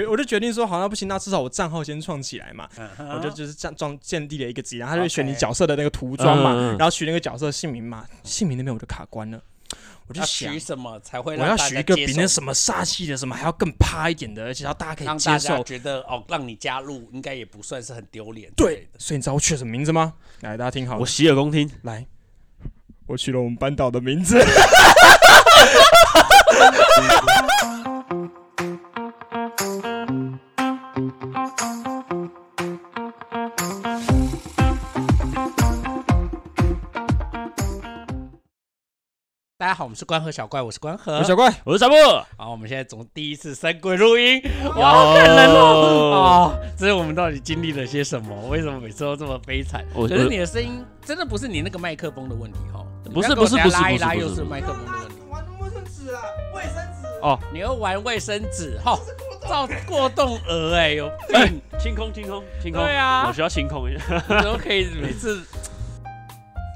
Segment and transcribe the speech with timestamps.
[0.00, 2.68] 决，我就决定说，好，那不行，那至少我账号先创起来嘛。
[2.76, 9.40] 嗯我就就是这样装建立了一个职业，然后他就选你角色的那个涂装嘛，然后取那个角色姓名嘛，姓名那边我就卡关了，
[10.08, 10.58] 我就想取。
[10.58, 15.62] 什么才会我要取一个比那什么煞气的什么还要更趴一点的，而且要大家可以接受。
[15.62, 20.14] 觉得哦，让你加入应该也不算是很丢脸对。，所以你知道我取什么名字吗？
[20.40, 21.70] 来，大家听好，我洗耳恭听。
[21.82, 22.04] 来，
[23.06, 24.38] 我取了我们班导的名字。
[39.64, 41.24] 大家好，我们是关河小怪，我是关河。
[41.24, 41.94] 小怪，我是小布，
[42.36, 44.38] 好，我们现在从第一次三鬼录音，
[44.76, 46.52] 哇，好感人哦！
[46.52, 48.46] 哦，这是我们到底经历了些什么？
[48.50, 49.82] 为什么每次都这么悲惨？
[49.94, 55.14] 我可是你的声音真的不是你那个麦克风的问题哈，不是不是不是拉一拉不是不是又是麦克风的问题。
[55.30, 56.20] 玩卫生纸啊，
[56.54, 57.08] 卫生纸。
[57.22, 58.98] 哦，你又玩卫生纸哈，
[59.48, 62.82] 造过动鹅哎，有哎病，清空清空清空。
[62.82, 64.22] 对啊我需要清空一下。
[64.28, 65.42] 怎么可以每次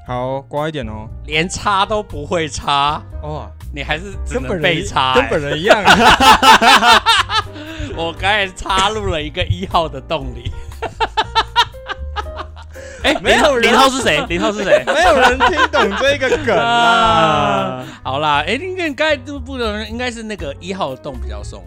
[0.09, 1.07] 好，乖一点哦。
[1.27, 2.99] 连插都不会插？
[3.21, 7.03] 哦，你还是只能跟本人被插、跟欸本人一样啊。
[7.95, 10.51] 我刚才插入了一个一号的洞里，
[13.05, 14.19] 哎，没有人零号是谁？
[14.27, 14.83] 零号是谁？
[14.91, 16.65] 没有人听懂这个梗啊。
[16.65, 21.63] 啊，好啦，哎、你看刚才都不能，应该是那个一号的洞比较松。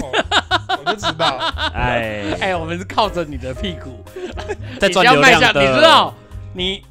[0.00, 0.10] 我
[0.90, 1.38] 就知道，
[1.74, 4.04] 哎，哎、我们是靠着你的屁股
[4.80, 6.12] 在赚流量的，你知道，
[6.52, 6.82] 你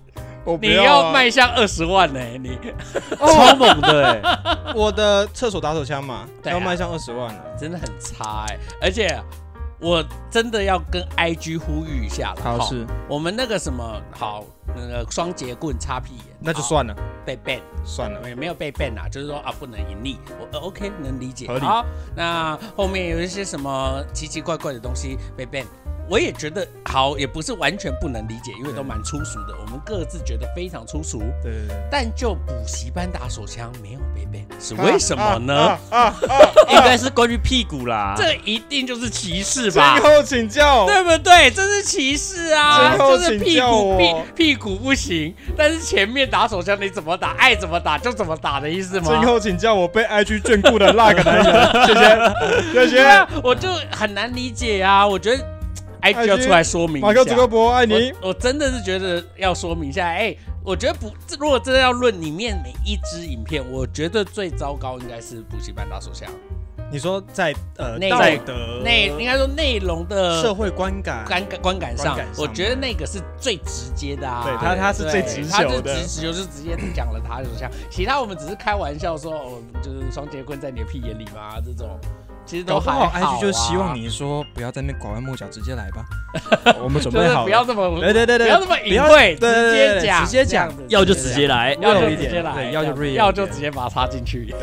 [0.45, 2.57] 我不你要啊要迈向二十万呢、你
[3.17, 4.73] 超猛的哎。
[4.75, 7.41] 我的厕所打手枪嘛，对啊要迈向二十万了。
[7.57, 9.07] 真的很差哎、而且
[9.79, 17.59] 我真的要跟 IG 呼吁一下了，是，我们那个什么好那个双节棍擦屁眼，那就算了，被 ban。
[17.85, 18.27] 算了。
[18.27, 21.47] 也没有被 ban 啊，就是说啊不能盈利，我、呃 OK 能理解。
[21.47, 21.85] 合理好，
[22.15, 25.65] 那后面有一些什么奇奇怪怪的东西被 ban，
[26.09, 31.19] 我也觉得好，也不是完全不能理解，因为都蛮粗俗的，我们各自觉得非常粗俗。
[31.41, 31.75] 对对对。
[31.89, 35.53] 但就补习班打手枪没有被 ban，是为什么呢？
[35.55, 36.13] 啊啊啊
[36.69, 38.15] 应该是关于屁股啦。
[38.17, 40.17] 这一定就是歧视吧最？
[40.17, 41.49] 后请教，对不对？
[41.51, 42.77] 这是歧视啊！
[42.77, 49.07] 最后就是屁请教股屁我屁股不行，但是前面打手枪你怎么打，爱怎么打就怎么打的意思吗？
[49.07, 53.03] 最后请教我被 IG 眷顾的那个男人，谢谢谢谢。
[53.07, 55.05] 啊，我就很难理解啊。
[55.05, 55.43] 我觉得
[56.03, 57.07] IG 要出来说明一下。
[57.07, 58.11] 马克祖克伯爱你。
[58.21, 66.29] 我我真的是觉得要说明一下，哎、我觉得不，这如果真的要论里面每一支影片，我觉得最糟糕应该是补习班打手枪，
[66.91, 74.43] 你说在呃内道在德内应该说内容的社会观感，观感观感上观感，上我觉得那个是最直接的啊。
[74.43, 81.97] 对他他是最直他就球的直球就是直接讲了他手枪，其他我们只是开玩笑说，哦，就是双截棍在你的屁眼里嘛，这种
[82.53, 83.11] 其实都还好、啊。
[83.15, 86.05] IG 就希望你说不要在那边拐弯抹角，直接来吧。
[86.83, 91.75] 我们准就是备好了，不要这么对对对对，不要这么不要隐晦，对对直接讲，直接讲要就直接来。
[91.81, 94.53] 要就 real 一点直接来，要就要就直接把它插进去。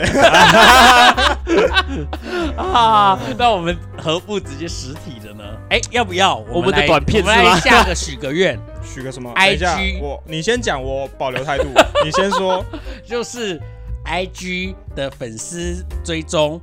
[2.56, 5.42] 啊，那我们何不直接实体的呢？
[5.70, 6.36] 哎，要不要？
[6.52, 11.64] 我们的来短片我们来是吗下个许个愿，许个什么 IG 我你先讲，我保留态度。
[12.04, 12.64] 你先说，
[13.04, 13.60] 就是
[14.04, 16.60] IG 的粉丝追踪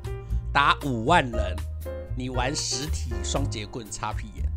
[0.53, 1.55] 达五万人，
[2.15, 4.45] 你玩实体双节棍擦屁眼。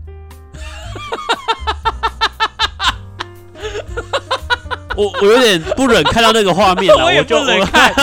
[4.96, 7.94] 我我有点不忍看到那个画面了， 我不能看，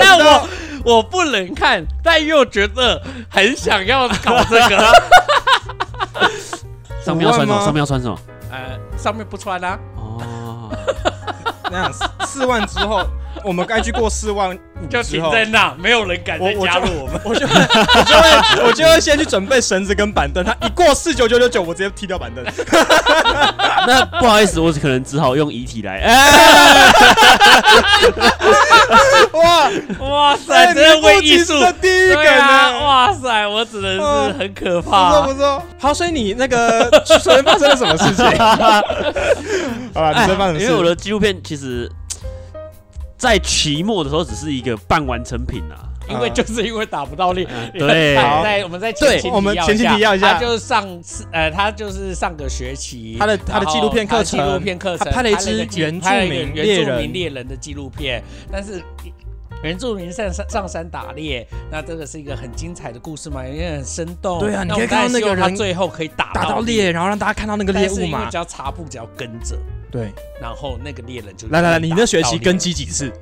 [0.00, 0.48] 但我
[0.84, 4.92] 我不能看，但又觉得很想要搞这个。
[7.04, 7.64] 上面要穿什么？
[7.64, 8.18] 上面要穿什么？
[8.50, 10.70] 呃，上面不穿啊，哦，
[11.70, 11.92] 那样
[12.26, 13.06] 四万之后，
[13.42, 17.20] 我们该去过四万五就停在那，没有人敢再我我就加入我们。
[17.24, 22.44] 我就我就会我就会先去准备绳子跟板凳，他一过四九九九九，我直接踢掉板凳。
[23.86, 26.00] 那不好意思，我可能只好用遗体来。
[26.00, 26.92] 哎，
[29.32, 29.70] 哇，
[30.08, 32.78] 哇塞，哎真的为艺术的第一对梗啊！
[32.78, 35.34] 哇塞，我只能是很可怕不错怕不。
[35.34, 35.62] 错。
[35.78, 36.88] 好，所以你那个
[37.22, 38.24] 昨天发生了什么事情？
[39.94, 40.64] 好了，你昨天发生什么事？
[40.64, 41.90] 因为我的纪录片其实，
[43.24, 45.90] 在期末的时候只是一个半完成品啊。
[46.06, 58.22] 因为就是因为打不到猎，嗯 对在好在我们在前对情我们前情提要一下他就是上次呃，他就是上个学期他的他的纪录片课程纪录片课程他拍了一支原住民原住猎人民猎人的纪录片，
[58.52, 58.82] 但是。
[59.62, 64.38] 原住民上山上山打猎，那这个是一个很精彩的故事嘛，因为很生动。
[64.38, 68.36] 对啊你可以看到那个他人最后可以打打到猎，然后让大家看到那个猎物嘛只。
[68.36, 69.56] 要查布只要跟着，
[69.94, 73.12] 对，然后那个猎人就来来来，你那学期跟击机几次？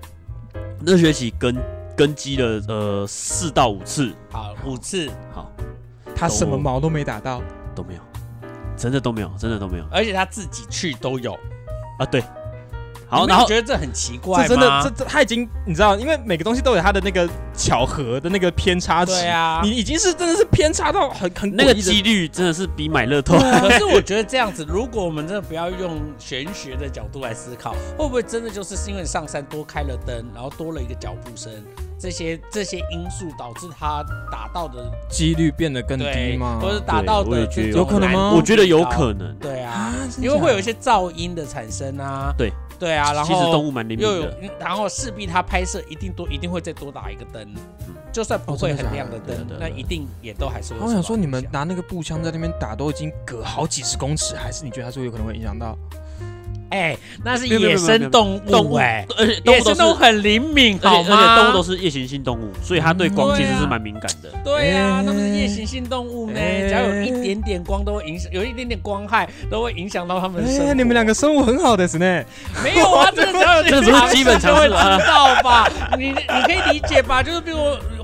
[0.81, 1.55] 那学期跟
[1.95, 5.53] 跟机了呃四到五次，好五次，好。
[6.17, 7.43] 他什么毛都没打到，
[7.75, 8.01] 都没有，
[8.75, 9.85] 真的都没有，真的都没有。
[9.91, 11.35] 而且他自己去都有。
[11.99, 12.07] 啊。
[12.07, 12.25] 对，
[13.13, 14.49] 好，你没然后有觉得这很奇怪？
[14.49, 31.53] 真的这这他已经你知道，因为每个东西都有它的那个巧合的那个偏差值，对啊你已经是真的是偏差到很很那个几率真的是比买乐透 可是我觉得这样子，如果我们真的不要用玄学的角度来思考，会不会真的就是因为上山多开了灯，然后多了一个脚步声，
[31.99, 39.35] 这些这些因素导致他打到的几率变得更低吗？，或者打到对我也觉得的有可能吗我觉得有可能。
[39.37, 42.33] 对啊因为会有一些噪音的产生啊。
[42.39, 42.51] 对
[42.83, 47.47] 对啊，然后其实动物蛮灵敏又有的，，然后势必他拍摄一定多一定会再多打一个灯，
[48.11, 50.81] 就算不会很亮的灯那一定也都还是会。
[50.81, 55.79] 我想说，你们拿那个步枪在那边打，都已经隔好几十公尺，还是你觉得它是有可能会影响到？
[56.73, 61.37] 哎，那是野生动动物，哎，而且野生动物很灵敏，且而好吗？
[61.37, 64.31] 且动物都是夜行性动物，所以它对光其实是蛮敏感的。
[64.43, 70.71] 对呀、哎他们是夜行性动物呢，哎只要有一点点光都会影响，有一点点光害都会影响到它们的生活。
[70.71, 72.25] 哎，你们两个生物很好的是呢。
[72.65, 75.69] 没有啊，这个 只要有这个不是基本常识 就会吗知道吧？
[75.99, 77.23] 你你可以理解吧？
[77.23, 77.59] 就是比如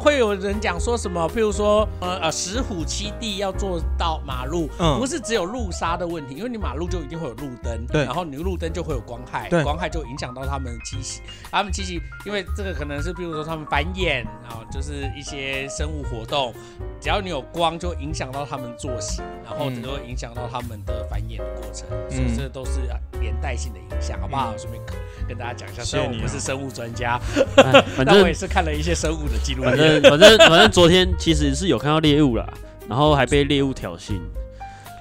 [0.09, 4.99] 会有人讲说什么，譬如说呃呃石虎七地要做到马路，嗯。
[4.99, 8.07] 不是只有路杀的问题，因为你马路就一定会有路灯，对。
[8.07, 9.63] 然后你路灯就会有光害，对。
[9.63, 11.21] 光害就影响到他们的栖息，
[11.51, 16.55] 他们栖息，因为这个可能是譬如说他们繁衍啊，就是一些生物活动，
[17.00, 22.81] 只要你有光，就影响到他们作息，然后嗯就会影响到他们的繁衍的过程，所嗯以这都是
[23.21, 24.53] 连带性的影响，好不好？
[24.56, 24.83] 顺便
[25.29, 27.21] 跟大家讲一下，虽然我不是生物专家，
[27.56, 29.77] 哎 反正我也是看了一些生物的纪录反。
[29.77, 32.47] 正反正反正昨天其实是有看到猎物啦，
[32.89, 34.19] 然后还被猎物挑衅。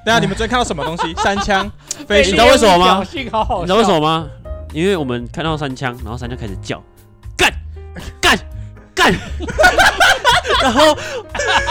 [0.06, 1.14] 对啊，你们昨天看到什么东西？
[1.16, 1.70] 三枪、
[2.08, 4.28] 飞你知道为什么吗挑衅好好，你知道为什么吗？
[4.74, 6.82] 因为我们看到三枪，然后三枪开始叫，
[7.36, 7.52] 干
[8.22, 8.38] 干
[8.94, 9.14] 干，
[10.64, 10.98] 然后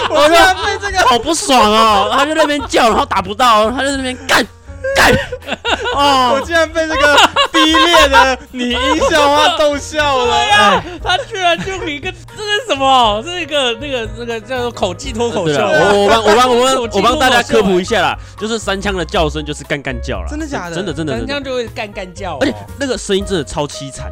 [0.10, 4.46] 我要被这个，好不爽哦，他就那边叫，然后打不到，他就在那边干
[4.94, 5.12] 干，
[5.94, 7.16] 哦我哦，竟然被这个
[7.52, 8.78] 低劣的你音
[9.10, 10.36] 笑话逗笑了。
[10.36, 13.22] 啊，他居然就一个这是什么？
[13.24, 15.90] 这是一个那个那个叫做口技脱口，秀啊。
[15.92, 24.10] 我我帮我帮我帮我帮大家科普一下啦，就是三枪的叫声就是干干叫啦，真的假的真的真的三真的，枪就会干干叫哦，而且那个声音真的超凄惨。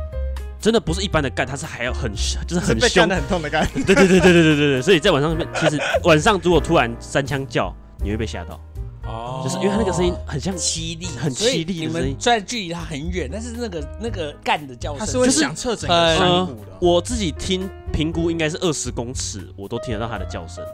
[0.64, 2.10] 真的不是一般的干，它是还要很
[2.46, 7.70] 就是很凶，的很痛的干， 对对对对对对对对，所以在晚上其实晚上如果突然三枪叫，
[8.02, 8.58] 你会被吓到，
[9.06, 12.08] 哦就是因为它那个声音很像凄厉，很所以凄厉的声音。
[12.08, 16.72] 们虽然距离它很远，但是那个那个干的叫声它是会就是响彻整个山谷的。
[16.80, 20.64] 我自己听评估应该是二十公尺，我都听得到它的叫声。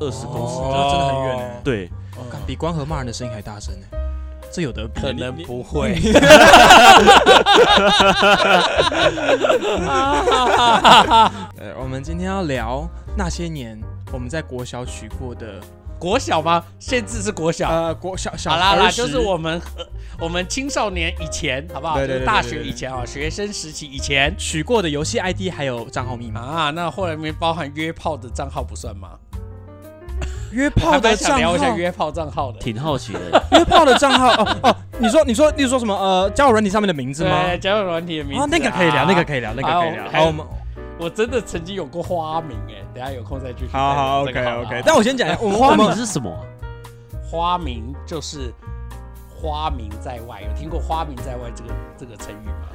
[0.00, 0.56] 二十公尺。
[0.56, 1.60] 真的很远欸。
[1.62, 1.86] 对，
[2.32, 3.86] 干比关河骂人的声音还大声呢，
[4.52, 5.00] 这有的比？
[5.00, 5.94] 可能不会。
[11.56, 13.80] 呃，我们今天要聊那些年
[14.12, 15.60] 我们在国小取过的
[15.98, 16.64] 国小吗？
[16.78, 17.68] 限制是国小。
[17.68, 19.86] 呃国小小好啦啦，就是我们呃
[20.18, 21.96] 我们青少年以前，好不好？
[21.96, 26.40] 对对对就是大学以前啊，学生时期以前取过的游戏 ID 还有账号密码。
[26.40, 29.10] 啊，那后来里面包含约炮的账号不算吗？
[30.52, 32.58] 约炮的账号，聊一下约炮账号的。
[32.58, 33.20] 挺好奇的。
[33.58, 37.42] 约炮的账号哦哦，你说你说，你说什么呃交友软体上面的名字吗？
[37.44, 40.04] 对，交友软体的名字啊，那个可以聊，那个可以聊，那个可以聊。
[40.04, 40.46] 好好，我们
[40.98, 43.68] 我真的曾经有过花名哎，等下有空再继续。
[43.72, 46.42] 好好 OK OK，但我先讲一下，我们花名是什么啊？
[47.30, 48.52] 花名就是
[49.40, 52.66] 花名在外，有听过花名在外这个这个成语吗？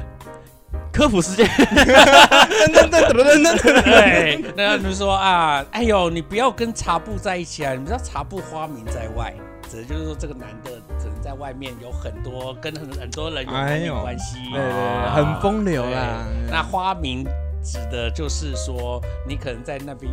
[0.96, 1.46] 科普时间。
[1.46, 7.74] 噔噔噔噔噔噔噔，对，那比如说啊，哎呦，你不要跟茶布在一起啊！
[7.74, 9.34] 你知道茶布花名在外，
[9.70, 16.24] 指的就是说这个男的可能在外面有很多跟很很多人有男女哎呦关系，对对对，啊很风流啦。
[16.50, 17.26] 那花名
[17.62, 20.10] 指的就是说你可能在那边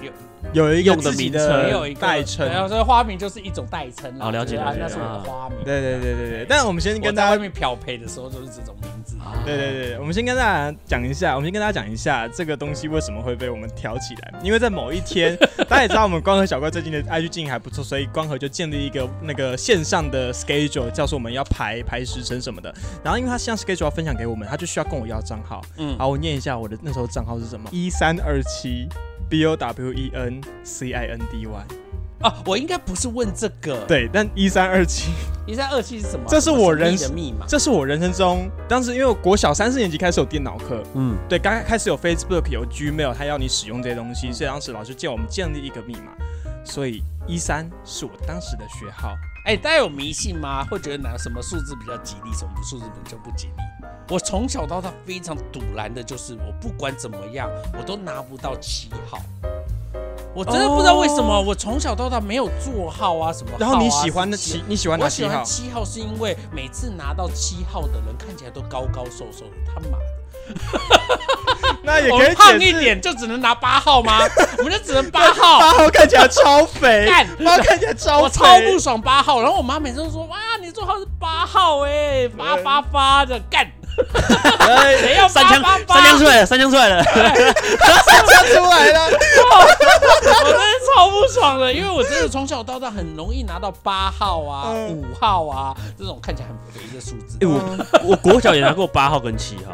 [0.00, 0.10] 有
[0.52, 2.48] 有一个用的自己名称的也有一个代称。
[2.48, 4.26] 然后，所以花名就是一种代称啦。
[4.26, 5.58] 哦了解了解那是我的啊花名。
[5.64, 9.16] 对对对对对，但我们先跟大家，在外面漂培的时候就是这种名字。
[9.44, 14.34] 对对对，我们先跟大家讲一下，我们先跟大家讲一下这个东西为什么会被我们挑起来。
[14.42, 15.36] 因为在某一天，
[15.68, 22.72] 大家也知道我们光和小怪最近的 IG 经营还不错，所以光和就建立一个那个线上的 schedule，叫做我们要排排时辰什么的。
[23.02, 25.62] 然后因为他线上 schedule 要分享给我们，他就需要跟我要账号。
[25.78, 28.88] 嗯，好，我念一下我的那时候账号是什么：一三二七
[29.32, 31.66] B O W E N C I N D Y。
[32.20, 35.10] 啊，我应该不是问这个。，对，但一三二七，
[35.46, 36.26] 一三二七是什么？
[36.28, 37.46] 这是我人生的密码。
[37.48, 46.12] 这是我人生中当时因为我国小三四年级开始有电脑课，嗯，对，刚开始有 Facebook 有 Gmail，他要你使用这些东西，所以当时老师叫我们建立一个密码，
[46.62, 49.16] 所以一三是我当时的学号。
[49.46, 50.62] 哎，大家有迷信吗？
[50.70, 53.81] 会觉得哪什么数字比较吉利，什么数字比较不吉利？
[54.12, 59.18] 我从小到大非常堵拦的，就是我不管怎么样，我都拿不到七号。
[60.34, 63.56] 我真的不知道为什么，哦我从小到大没有座号啊什么啊。
[63.58, 65.64] 然后你喜欢的七，你喜欢哪我喜欢七号？
[65.64, 72.34] 七号是因为每次拿到七号的人看起来都高高瘦瘦的，他妈的， 那也可以。
[72.34, 74.20] 胖一点就只能拿八号吗？
[74.58, 75.58] 我们就只能八号。
[75.58, 83.81] 八号看起来超肥， 干八号看起来超肥，我超不爽八号，然后我妈每次都说：“哇，你座号是八号哎、发发发的干，哎
[84.98, 87.02] 谁要三枪八八八？”三枪出来了，三枪出来了。
[87.04, 89.10] 三枪出来了。
[90.44, 90.62] 我真的
[90.94, 97.38] 超不爽的，因为我真的从小到大很容易拿到八号啊、嗯五号啊这种看起来很肥的数字。
[97.40, 99.72] 哎，我我国小也拿过八号跟七号，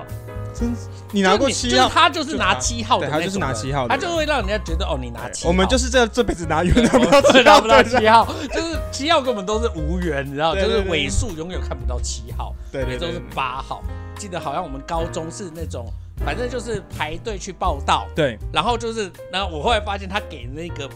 [0.55, 0.75] 真，
[1.13, 1.77] 你拿过就七号？
[1.77, 5.49] 就是他就是拿七号的那种，他就是拿七号的他就会让人家觉得哦，你拿七号。
[5.49, 7.99] 我们就是这这辈子拿永远拿不到对七号，拿不到对。
[7.99, 13.83] 七号，就是七号跟我们都是无缘，你知道，就是尾数永远看不到七号，对对对每周是八号。
[14.17, 15.87] 记得好像我们高中是那种，
[16.25, 20.91] 反正就是排队去报道，对，然后就是，然后我后来发现他给的那个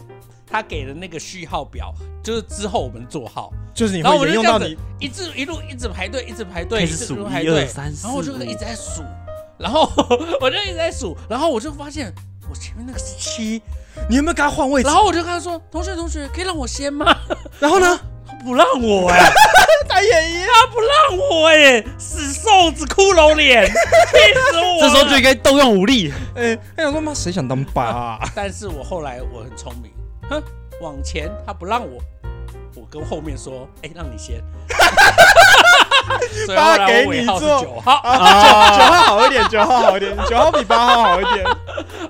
[0.45, 9.01] 他给的那个序号表，就是之后我们做号，就是你然后会我就这样子沿用到你一直一路一直排队，一直排队，一直数队二，三四然后我就五一直在数，
[9.63, 9.89] 然后
[10.41, 12.13] 我就一直在数，然后我就发现
[12.49, 13.61] 我前面那个是七，
[14.09, 14.95] 你有没有跟他换位置然？
[14.97, 17.15] 后我就跟他说：“同学同学，可以让我先吗
[17.61, 19.19] 然后呢？？”他不让我哎、
[19.87, 20.49] 他也一样。
[20.53, 23.73] 他不让我哎、死瘦子骷髅脸，气
[24.51, 24.79] 死我了！
[24.81, 26.11] 这时候就应该动用武力。
[26.35, 28.19] 哎，他想说妈，谁想当八啊？
[28.35, 29.91] 但是我后来我很聪明，
[30.29, 30.43] 哼，
[30.81, 32.01] 往前他不让我，
[32.75, 34.41] 我跟后面说，哎、让你先。
[36.45, 37.93] 所以后来我尾号是九号。
[38.03, 41.45] 啊，九号好一点，九号好一点， 九号比八号好一点。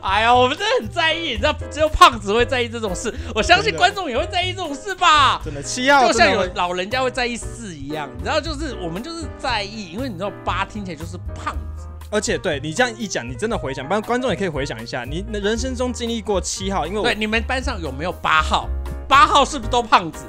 [0.02, 5.42] 哎呀，我们真的很在意，你知道，只有胖子会在意这种事，我相信观众也会在意这种事吧。
[5.44, 18.68] 真的，七号就像有老人家会在意四一样，你知道，就是我们就是在意，因为你知道八听起来就是胖子，而且对你这样一讲，你真的回想，不然观众也可以回想一下，你人生中经历过七号，因为对，你们班上有没有八号？
[19.08, 20.26] 八号是不是都胖子？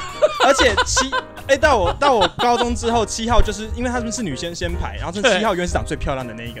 [0.44, 1.10] 而且七，
[1.46, 6.60] 哎、到我到我高中之后，七号就是因为他们是女生先排，然后是七号永远是长最漂亮的那一个，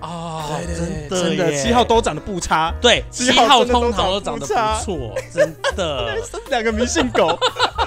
[0.00, 0.42] 哦，
[0.76, 6.16] 真的真的七号都长得不差，对，七七号号真的都通常都长得不错，真的。
[6.50, 7.38] 两个迷信狗，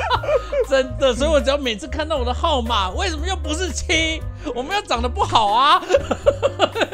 [0.68, 4.22] 真的，所以我只要每次看到我的号码，为什么又不是七？
[4.56, 5.82] 我们又长得不好啊？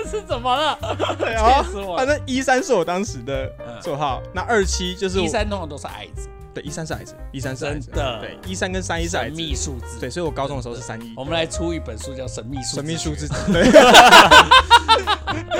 [0.09, 0.77] 是怎么了？
[1.17, 1.97] 对啊气死我了。
[1.97, 3.79] 反正一三是我当时的嗯。
[3.81, 9.99] 绰号，那二七就是我一三通常都是矮子，对一三是矮子，一三是矮子，真的对一三跟三一是矮神子，秘数字。
[9.99, 11.13] 对，所以我高中的时候是三一。
[11.15, 13.71] 我们来出一本书叫《神秘数字神秘数字学，对，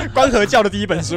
[0.14, 1.16] 关河教的第一本书，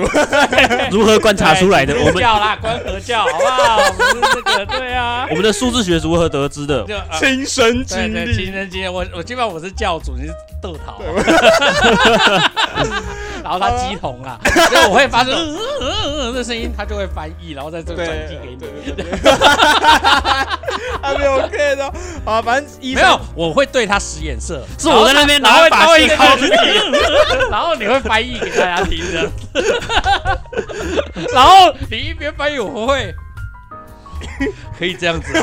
[0.91, 1.95] 如何观察出来的？
[1.99, 3.79] 我们教啦，关河教，好不好？
[3.79, 6.85] 我们是这个对啊，我们的数字学如何得知的？
[6.85, 8.53] 就呃亲身经历对，亲。
[8.53, 11.01] 身经历，我我基本上我是教主，你是豆桃，
[13.45, 18.65] 然后他鸡同啊， 所以我会发出嗯嗯嗯嗯的声音，他就会翻译，然后再这个转对寄给你。
[21.03, 21.85] 还没有 OK 的。
[22.25, 26.55] 啊，反正一没有，我会对他使眼色，是我在那边然后拿把他会戏敲自己。
[27.51, 29.31] 然后你会翻译给大家听的，
[31.35, 33.15] 然后你一边翻译，我会。
[34.79, 35.39] 可以这样子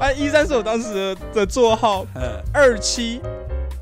[0.00, 3.20] 啊，一三是我当时的的座号，呃二七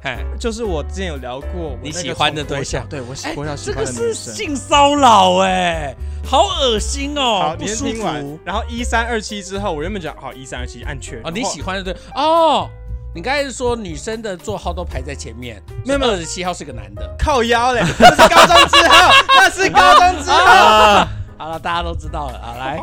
[0.06, 4.14] 哎，就是我之前有聊过我喜欢的对象小对我喜哎国小喜这个是。
[4.14, 5.92] 性骚扰哎，
[6.24, 8.38] 好恶心哦好，，你不舒服。
[8.44, 12.70] 然后一三二七之后，我原本讲好一三二七按确认哦，你喜欢的对哦。
[13.12, 17.16] 你刚才是说女生的座号都排在前面，没有二十七号是个男的。
[17.18, 20.44] 靠腰嘞， 那是高中之后， 那是高中之后。
[20.44, 22.78] 啊，好了，大家都知道了，啊来，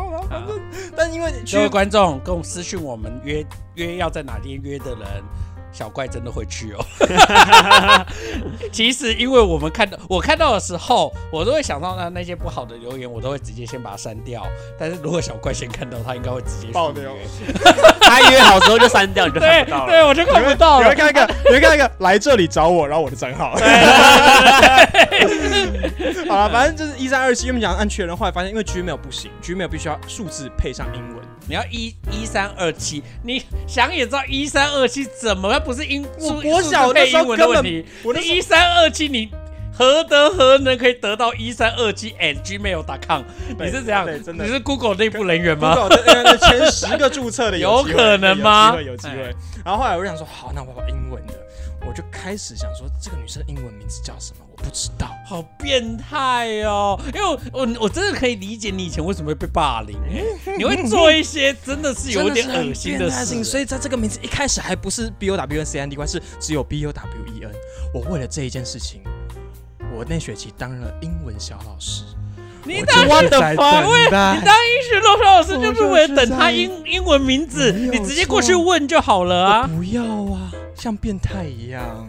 [0.97, 5.23] 但因为各位去观众跟我们私讯我们约约要在哪天约的人，
[5.73, 6.85] 小怪真的会去哦。
[8.71, 14.45] 其实因为我们看到我看到的时候，我都会想到那那些不好的留言，我都会直接先把它删掉。
[14.79, 17.11] 但是如果小怪先看到，他应该会直接爆掉
[18.01, 19.91] 他约好之后就删掉，你就看不到了。
[19.91, 20.95] 对，我就看不到了你会。
[20.95, 23.55] 看一个，你会看一个来这里找我，然后我的账号。
[26.27, 31.23] 好了，反正就是一三二七，原本讲按确认，后来发现因为 Gmail 不行，Gmail 必须要数字配上英文。
[31.47, 37.85] 你要一一三二七，你想也知道一三二七怎么不是英我数国小数字配那时候根题？
[38.03, 39.29] 我那时候你一三二七，你
[39.73, 43.23] 何德何能可以得到一三二七 at gmail.com？
[43.59, 44.05] 你是怎样？
[44.23, 45.75] 真的你是 Google 内部人员吗
[46.39, 49.35] 前十个注册的有可能吗有机会，有机哎会。
[49.65, 51.33] 然后后来我就想说，好，那我要英文的，
[51.87, 54.45] 我就开始想说，这个女生英文名字叫什么？
[54.51, 55.09] 我不知道。
[55.25, 56.99] 好变态哦！
[57.13, 59.97] 因为我我我真的可以理解你以前为什么会被霸凌，
[60.57, 63.43] 你会做一些真的是有点恶心的事情。
[63.43, 67.51] 所以在这个名字一开始还不是 B O W N C N D Y，是只有 B O W E N。
[67.93, 69.01] 我为了这一件事情，
[69.95, 72.03] 我那学期当了英文小老师。
[72.65, 74.09] 你当就是在 fuck？
[74.09, 79.67] 等你当英语老师老师就是为了等他英英文名字，你直接过去问就好了啊。
[79.67, 80.01] 不要
[80.33, 82.07] 啊，像变态一样。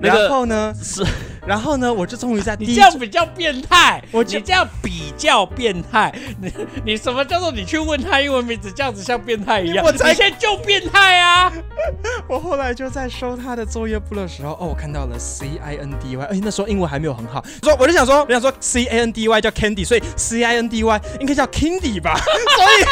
[0.00, 1.04] 那个然后呢，是
[1.46, 6.12] 然后呢，我就终于在第你一这样比较变态，我就你这样比较变态。
[6.40, 6.52] 你
[6.84, 9.84] 你什么叫做你去问他英文名字，这样子像变态一样？
[9.84, 11.52] 我才你现在就变态啊！
[12.28, 20.56] 我后来就在收他的作业簿的时候，哦，我看到了 C I N D Y，而且那时候英文还没有很好，说我就想说，我想说 C A N D Y 叫 Candy，所以 C I
[20.56, 22.84] N D Y 应该叫 Kindy 吧， 所以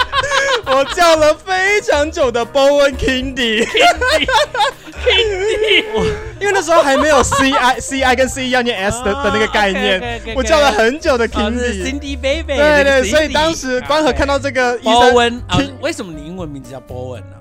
[0.76, 3.66] 我叫了非常久的 Bowen Kindy，
[6.40, 12.16] 因为那时候还没有 C I C I 跟 C E 要念 S 的、的那个概念我叫了很久的啊这是 Kindy。
[12.16, 15.42] Cindy Baby，对对，所以当时关和看到这个医波生，文
[15.80, 17.36] 为什么你英文名字叫 Bowen 呢？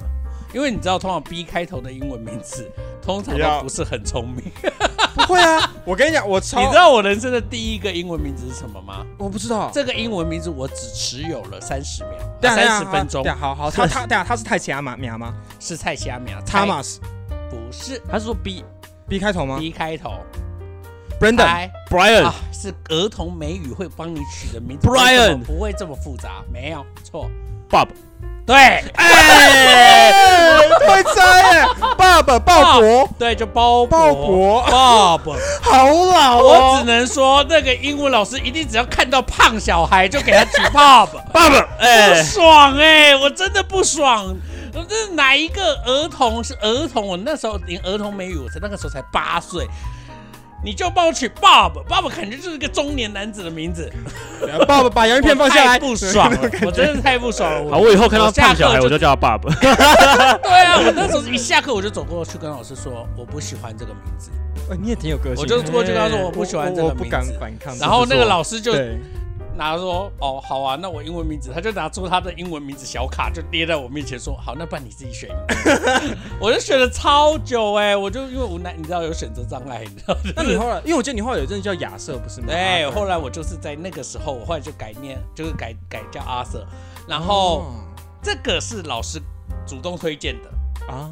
[0.54, 2.72] 因为你知道，通常 B 开头的英文名字
[3.06, 4.52] 通常都不是很聪明。
[5.14, 9.06] 不会啊，我跟你讲，我超，你知道我人生的第一个英文名字是什么吗？
[9.18, 16.40] 我不知道，这个英文名字我只持有了三十秒，三十分钟对，啊，好好，他他 对啊，他是泰奇亚马苗吗是蔡虾苗。
[16.42, 16.98] ？Thomas
[17.50, 18.64] 不是他是说 B
[19.08, 20.14] B 开头吗 B 开头，
[21.20, 27.30] ？Brandon 猜 Brian 啊，是儿童美语会帮你取的名字 Brian 不会这么复杂，没有错
[27.70, 27.88] ，Bob
[28.46, 28.56] 对，
[28.96, 31.66] 哎，会猜耶！
[31.98, 35.36] 爸爸鲍勃，对，就鲍鲍勃，Bob。
[35.62, 36.86] 好老我哦只。
[36.86, 44.34] 能说，那个英文老师一定只要看到胖小孩就给他取 Bob，Bob 不哎，爽哎、我真的不爽。
[44.72, 47.06] 这是哪一个儿童是儿童？
[47.06, 49.68] 我那时候连儿童美语，我才那个时候才八岁，
[50.68, 53.90] 你就帮我取 Bob，Bob 感觉就是一个中年男子的名字，
[54.68, 57.72] 爸爸把洋芋片放下来，不爽了， 我真的太不爽了。
[57.72, 59.44] 好，我以后看到下胖小孩我就叫他 Bob。
[60.44, 64.30] 对啊，我那时候一下课我就走过去跟老师说我不喜欢这个名字，
[64.70, 65.38] 哎你也挺有个性。
[65.38, 67.40] 我就过去跟他说哎我不喜欢这个我不敢名字。
[67.40, 67.74] 反抗。
[67.78, 68.98] 然后那个老师就对，
[69.58, 76.02] 拿说哦好啊，那我英文名字，他就拿出他的英文名字小卡，就列在我面前说好，那不然你自己选一个。
[76.40, 80.20] 我就选了超久哎、我就因为无奈，你知道有选择障碍，你知道吗？
[80.36, 82.48] 那你后来，因为我记得你后来有一阵叫亚瑟，不是吗？
[82.48, 86.64] 对，后来我就是在那个时候，我后来就改念，就是改改叫阿 Sir，
[87.08, 87.66] 然后、
[88.22, 89.22] 这个是老师
[89.66, 90.50] 主动推荐的，
[90.88, 91.10] 啊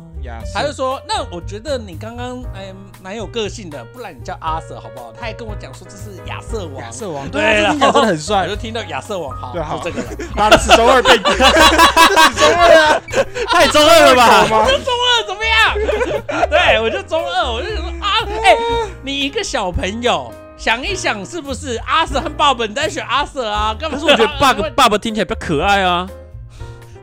[0.54, 5.14] 他就说，那我觉得你刚刚哎蛮有个性的，不然你叫阿 Sir 好不好？
[5.18, 8.56] 他还跟我讲说这是亚瑟王，亚瑟王，对听起来真的很我就。
[8.66, 10.08] 听到亚瑟王，好，对好就这个了。
[10.36, 13.02] 妈的，是中二被，这死中二啊！
[13.50, 14.48] 太中二了吧？
[14.50, 14.66] 吗？
[14.66, 16.50] 中二怎么样？
[16.50, 18.58] 对，我就中二，我就想说啊，哎、
[19.04, 23.76] 你一个小朋友想一想，是不是阿 Sir 和爸爸你在选阿 Sir 啊？
[23.80, 23.98] 干嘛？
[23.98, 26.08] 可是我觉得 Bob Bob 听起来比较可爱啊。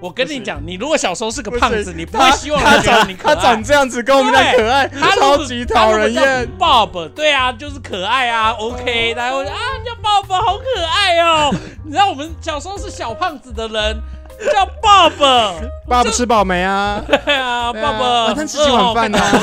[0.03, 3.15] 我跟你讲，你如果小时候是个胖子，你不会希望他长你。
[3.15, 6.49] 他长这样子，跟我们讲可爱，他超级讨人厌。。
[6.59, 9.15] Bob，对啊，就是可爱啊，OK。
[9.17, 11.55] 然后啊，叫 Bob 好可爱哦。
[11.85, 14.03] 你知道我们小时候是小胖子的人，
[14.53, 15.13] 叫 Bob。
[15.89, 17.01] 爸爸吃饱没啊？
[17.07, 19.39] 对啊对啊，Bob，晚餐吃几碗饭呢哦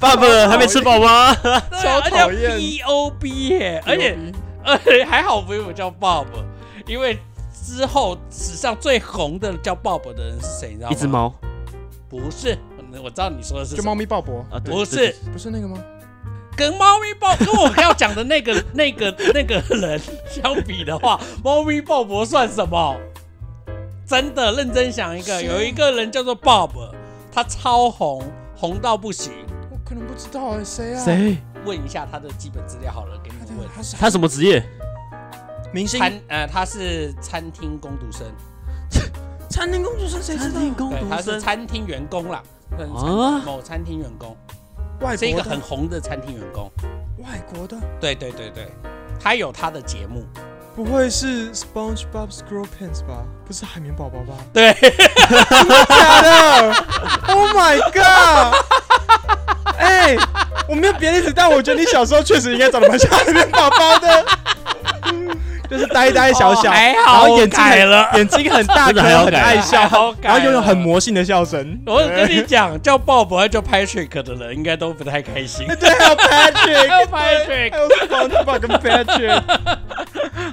[0.00, 1.32] 看到 Bob 还没吃饱吗？
[1.80, 4.18] 超讨厌 B O B 耶，而且
[4.64, 6.26] 而且还好不用叫 Bob，
[6.86, 7.18] 因为
[7.76, 10.70] 之后史上最红的叫 Bob 的人是谁？
[10.70, 10.92] 你知道吗？
[10.92, 11.34] 一只，猫
[12.08, 12.58] 不是，
[13.04, 15.78] 我知道你说的是就猫咪鲍勃，啊，不是，不是那个吗？
[16.56, 22.96] 跟猫咪鲍 跟我要讲的那个那个那个人相比的话， 猫咪鲍勃算什么？
[24.06, 26.70] 真的认真想一个，有一个人叫做 Bob，
[27.30, 28.22] 他超红，
[28.56, 29.32] 红到不行。
[29.70, 31.04] 我可能不知道哎，谁啊？？
[31.04, 31.36] 谁？
[31.66, 33.68] 问一下他的基本资料好了，给你们问。
[33.76, 34.64] 他是他什么职业？
[35.72, 38.26] 明星餐呃，他是餐厅工读生，
[39.50, 40.60] 餐厅公主生，谁知道？
[40.76, 42.42] 工对，他是生餐厅员工啦，
[42.76, 44.36] 算是餐啊某餐厅员工，
[45.00, 46.70] 外是一个国的，很红的餐厅员工。
[47.18, 48.72] 外国的，对对对对，
[49.20, 50.24] 他有他的节目，
[50.74, 53.24] 不会是 SpongeBob SquarePants 吧？
[53.44, 54.34] 不是海绵宝宝吧？
[54.52, 56.74] 对，假的
[57.28, 58.54] ？Oh my god！
[59.76, 60.16] 哎、
[60.68, 64.24] 我没有别的意思，但我觉得你小时候确实应该长得蛮像海绵宝宝的。
[65.70, 68.08] 就是呆呆小小，然后眼睛很改了。
[68.14, 71.78] 眼睛很大颗， 很爱笑然后拥有很魔性的笑声。
[71.86, 75.66] 我跟你讲，叫 Bob 和叫 Patrick 的人应该都不太开心。
[75.78, 79.42] 对，还有 Patrick， 还有 Patrick 还有 SpongeBob 跟 Patrick。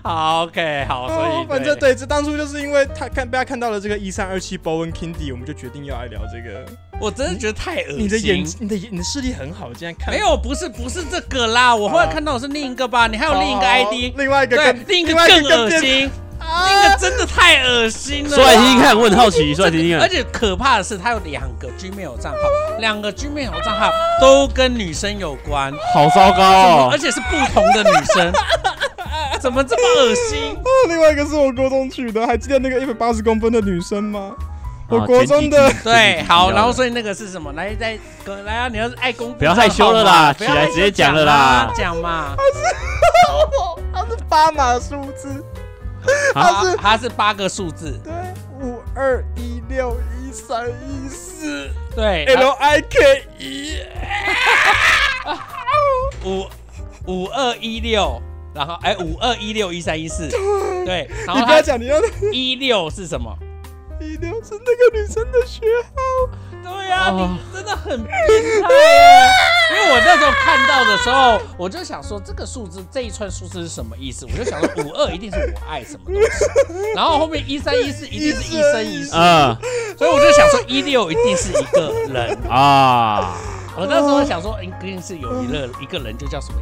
[0.08, 6.63] 好，OK，好，所以、哦，反正对，这当初就是因为他看被他看到了这个一三二七 Bowen Kindy，我们就决定要来聊这个。
[7.02, 7.98] 我真的觉得太恶心。
[7.98, 18.30] 你的眼，你的眼你的视力很好，竟然看没有，不是不是这个啦，我后来看到的是另一个吧，你还有另一个 ID，另外一个另一个更恶心，啊那个真的太恶心了。
[18.30, 20.02] 说来听听看，我很好奇，说来听听看。
[20.02, 23.89] 而且可怕的是，他有两个 Gmail 账号，两个 Gmail 账号
[24.22, 26.98] 都跟女生有关，好糟糕哦而！
[27.00, 28.32] 且是不同的女生，
[29.45, 30.55] 怎么这么恶心？
[30.58, 34.31] 哦，另外一个是我国中取的，还记得那个一百八十公分的女生吗？
[34.89, 37.53] 我啊国中的对，好，然后所以那个是什么？
[37.53, 37.95] 来，再
[38.43, 38.67] 来啊！
[38.67, 42.36] 你要是爱公不要害羞了啦起来直接讲了啦讲嘛。
[43.93, 45.45] 他是八码数字，
[46.34, 48.12] 他是他是八个数字，对
[48.67, 53.77] 五二一六一三一四对 L I K E，
[56.23, 56.47] 五
[57.05, 58.19] 五二一六，
[58.56, 60.30] 然后哎五二一六一三一四，
[60.86, 61.98] 对，然后它你不要讲，你要
[62.32, 63.36] 一六是什么？
[64.00, 65.62] 一六是那个女生的学
[65.94, 66.30] 号，
[66.63, 69.30] 对呀、哦你真的很变态耶！
[69.72, 74.26] 因为我那时候看到的时候，我就想说这个数字这一串数字是什么意思？
[74.26, 76.46] 我就想说五二一定是我爱什么东西，
[76.94, 79.58] 然后后面一三一四一定是一生一世，啊
[79.98, 82.38] 所以我就想说一六一定是一个人。
[82.52, 83.34] 啊！
[83.78, 86.60] 我那时候想说，一定是有一个一个人就叫什么。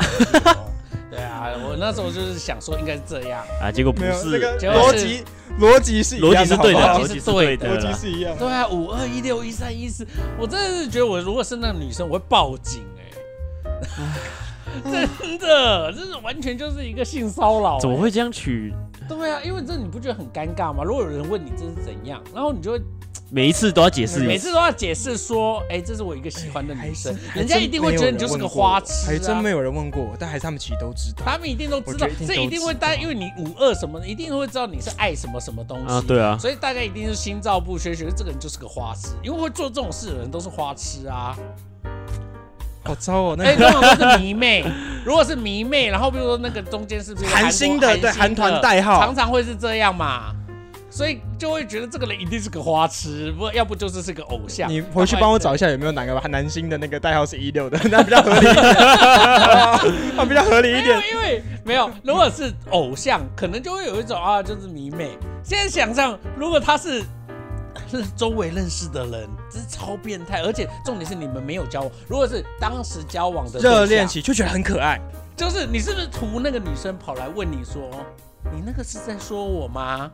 [1.10, 3.44] 对啊，我那时候就是想说应该是这样。
[3.60, 5.24] 啊，结果不没有那是，个结果是逻辑
[5.58, 7.92] 逻辑是一逻样的，辑是对的，好不好逻辑是对的逻辑啦。
[7.92, 8.38] 是一样的。
[8.38, 10.06] 对啊，五二一六一三一四，
[10.38, 13.10] 我真的是觉得我如果是那个女生，我会报警哎、
[14.84, 17.96] 真的，这是完全就是一个性骚扰、怎么？
[17.98, 18.72] 会这样取？
[19.08, 20.84] 对啊，因为这你不觉得很尴尬吗？
[20.84, 22.80] 如果有人问你这是怎样，然后你就会
[23.32, 24.20] 每一次都要解释。
[24.20, 31.22] 每次都要解释说，哎、这是我一个喜欢的女生，人家一定会觉得你就是个花痴、啊，还真没有人问过我，但还是他们其实都知道。
[31.24, 35.92] 他们一定都知道这都一定会大家，因为你五二什么的，一定会知道你是爱什么什么东西。
[35.92, 36.36] 啊对啊。
[36.38, 41.36] 所以大家一定是心照不宣，觉得这个人就是个花痴，因为会做这种事的人都是花痴啊。
[42.82, 44.64] 好糟哦，那哎，个通常都是迷妹，
[45.04, 49.00] 如果是迷妹，然后比如说那个中间是不是有韩星的韩对韩团代号。
[49.00, 50.34] 常常会是这样嘛，
[50.90, 54.68] 所以就会觉得这个人一定是个花痴，不要不就是是个偶像。
[54.68, 58.56] 你回去帮我找一下有没有哪个男星的那个代号是一六的， 那比较合理一点，
[60.16, 61.00] 那比较合理一点。
[61.12, 65.16] 因为没有，如果是偶像，可能就会有一种啊，就是迷妹。
[65.44, 67.02] 现在想象，如果他是
[67.88, 71.90] 是周围认识的人，这是超变态，而且重点是你们没有交往。
[72.08, 75.00] 如果是当时交往的热恋，期就觉得很可爱，
[75.36, 77.88] 就是你是不是图那个女生跑来问你说，
[78.52, 80.10] 你那个是在说我吗？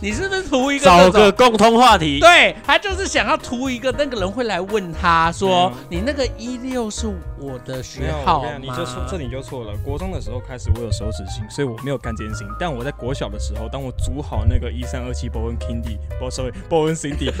[0.00, 1.10] 你是不是图一个找？
[1.10, 2.20] 个共通话题。
[2.20, 7.06] 对他就是想要图一个那个人会来问他说没，你那个一六是
[7.38, 9.72] 我的学有，号你就错，这你就错了。
[9.84, 12.48] 国中的时候开始我有手指心，所以我没有干这件事情。
[12.58, 17.32] 但我在国小的时候，当我组好那个一三二七 Bowen Kindy，不，sorry Bowen Cindy，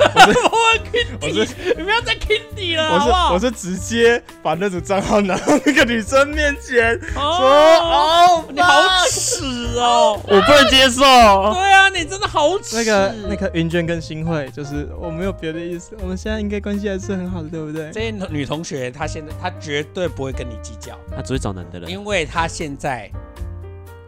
[1.20, 3.32] 我是我是你不要再 Kindy 了，我是好不好？
[3.34, 9.44] 我是直接把那组账号拿到那个女生面前说哦，哦，你好耻
[9.76, 10.18] 哦！
[10.24, 11.02] 我不能接受。
[11.02, 12.76] 对啊，你真的好耻。
[12.76, 17.90] 那个那个云娟跟新慧，就是我没有别的意思，我们现在应该关系还是很好的，对不对？
[17.92, 21.90] 这些女同学，她现在她绝对不会跟你计较，她只会找男的了。
[21.90, 23.10] 因为她现在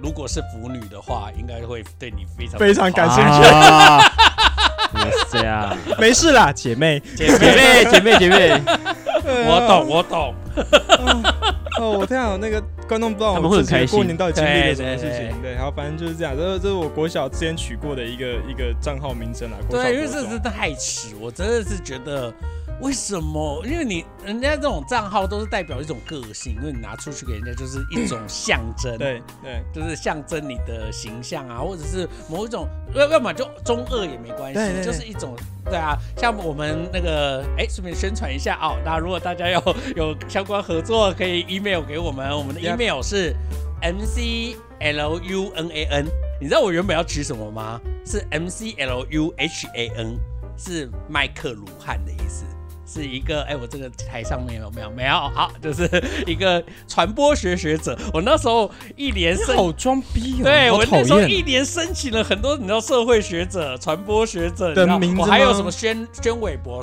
[0.01, 4.01] 如果是腐女的话，应该会对你非常非常感兴趣啊，
[4.95, 5.77] 原来是这样。
[5.99, 7.01] 没事啦，姐妹。
[7.17, 8.63] 姐姐妹，姐妹，姐妹，
[9.47, 10.35] 我懂，我懂。
[11.79, 15.43] 哦，我天啊，那个观众不知道我们之前过年到底经历了什么事情。
[15.43, 19.59] 对，然后反正就是这样，这这是我国小之前取过的一个一个账号名称啦。
[19.71, 22.33] 对，因为这真的太耻，我真的是觉得。
[22.81, 23.65] 为什么？
[23.67, 28.97] 因为你人家这种账号都是代表一种个性，因为你拿出去给人家就是一种象征。
[28.97, 43.35] 对对就是象征你的形象啊，或者是某一种，要要么就中二也没关系，对对对就是一种对啊，像我们那个哎，顺便宣传一下哦，那如果大家有 有相关合作，可以 email 给我们，我们的 email 是
[43.81, 46.07] m c l u n a n，
[46.41, 47.81] 你知道我原本要取什么吗？
[48.07, 50.17] 是 m c l u h a n，
[50.57, 52.45] 是麦克鲁汉的意思。
[52.89, 54.91] 是一个哎，我这个台上面有没有？
[54.91, 55.89] 没有，好，就是
[56.27, 57.97] 一个传播学学者。
[58.15, 61.45] 我那时候一连申好装逼哦，对我那时候一厌。
[61.45, 66.83] 年申请了很多，你知道社会学者、传播学者的名字我还有什么宣宣伟博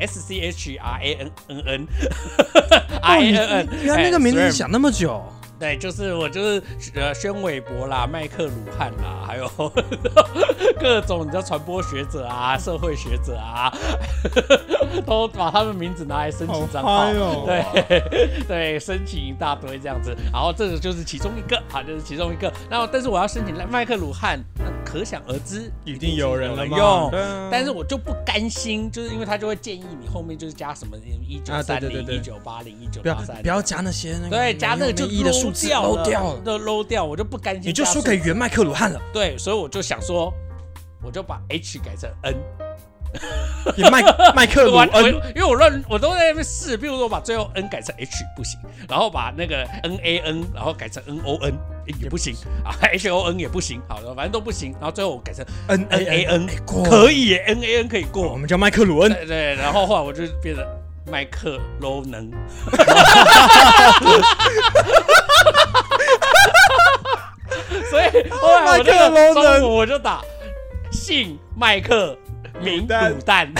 [0.00, 1.86] S C H R A N N N
[3.02, 5.22] R 哦 A 你 N N，原来那个名字想那么久，
[5.60, 6.62] 对，就是我就是
[6.94, 9.46] 呃宣伟博啦、麦克鲁汉啦，还有
[10.80, 13.70] 各种你知道传播学者啊、社会学者啊，
[15.04, 17.44] 都把他们名字拿来申请账号哦。
[17.46, 22.50] 对 对，申请一大堆这样子，然后这个就是其中一个，好，就是其中一个。
[22.70, 27.10] 然后，但是我要申请麦克鲁汉，那可想而知，一定有人了嘛用。
[27.10, 30.96] 对啊但是我就不甘心，就是因为他就会建议你后面就是加什么
[31.28, 35.12] 一九啊三零、一九八零、一九不要八三，不要加那些那个对，加那个就没
[35.52, 37.68] 掉漏掉了，都 low 掉，我就不甘心。
[37.68, 40.32] 你就输给原麦克鲁汉了，对，所以我就想说，
[41.02, 42.36] 我就把 H 改成 N，
[43.76, 44.02] 你麦
[44.34, 44.90] 麦克鲁恩
[45.34, 48.58] 因为我乱我都在那边试，比如说我把最后 N 改成 H 不行，
[48.88, 51.58] 然后把那个 N A N 然后改成 N O N
[52.00, 52.34] 也不行
[52.64, 60.64] 啊，H O N 也不行，好的，反正都不行，然后最后我改成 N N A N 过可以，N A N 可以过，我们叫麦克鲁恩，对对，然后后来我就变成
[61.10, 62.30] 麦克罗能。
[67.90, 70.22] 所以后来我那个中午我就打
[70.92, 72.16] 姓麦克
[72.60, 73.52] 名卤蛋，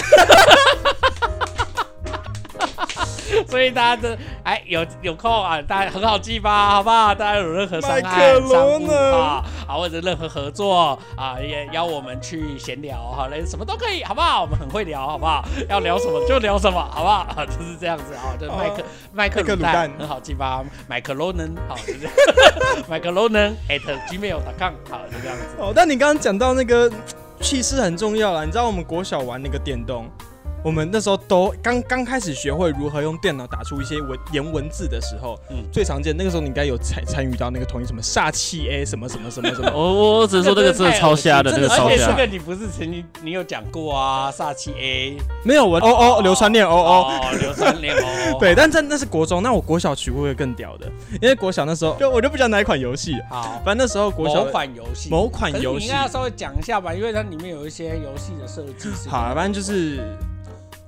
[3.47, 7.13] 所以大家的哎有有空啊，大家很好记吧，好不好？
[7.15, 14.41] 大家有任何商麦克案、商务啊啊或者任何合作啊，也邀我们去闲聊，好嘞，什么都可以，好不好？
[14.41, 15.43] 我们很会聊，好不好？
[15.69, 17.25] 要聊什么就聊什么，好不好？
[17.35, 20.63] 啊 就是这样子啊，就是麦克麦克卤麦克卤蛋蛋很好记吧？
[20.87, 22.13] 麦克罗能好，就这样，
[22.89, 25.43] 麦克罗能 at gmail.com 好，就这样子。
[25.57, 26.91] 哦，但你刚刚讲到那个
[27.39, 30.09] 气势很重要啦，你知道我们国小玩那个电动，
[30.63, 42.17] 我们那时候都刚刚开始学会如何用电脑打出一些文言文字的时候，嗯最常见那个时候你应该有参参与到那个同一什么煞气 A 什么什么什么什么， 我我只是说那个真的超瞎的，那真的而且这个超瞎。
[42.17, 44.31] 个你不是曾经你有讲过啊？
[44.31, 47.07] 煞气 A 没有我哦哦流川念哦哦。
[47.09, 50.85] 哦，硫酸链哦，对，但这那是国中，那我国小取过一个更屌的，
[51.21, 53.61] 因为国小那时候就我就不讲哪一款游戏，好。
[53.65, 59.09] 反正那时候国小某款游戏，某款游戏你应该要稍微讲一下吧，因为它里面有一些游戏的设计是。
[59.09, 59.99] 好，反正就是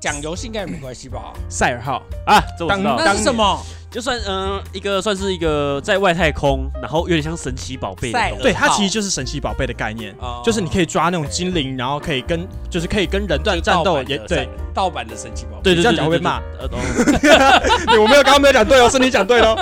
[0.03, 1.31] 讲游戏应该也没关系吧？
[1.47, 3.57] 赛尔号，啊，这我知道当，那是什么？
[3.89, 8.43] 就算嗯、一个算是一个在外太空，然后有点像神奇宝贝的赛尔东西。
[8.43, 15.63] 对，它其实就是神奇宝贝的概念，哦就是你可以抓那种精灵，然后可以跟就是可以跟人就是战斗，也对，盗版的神奇宝贝。
[15.63, 16.41] 对对对，这样讲会被对骂。
[16.59, 19.55] 对对呃，对 我没有刚刚没有讲对哦，是你讲对喽。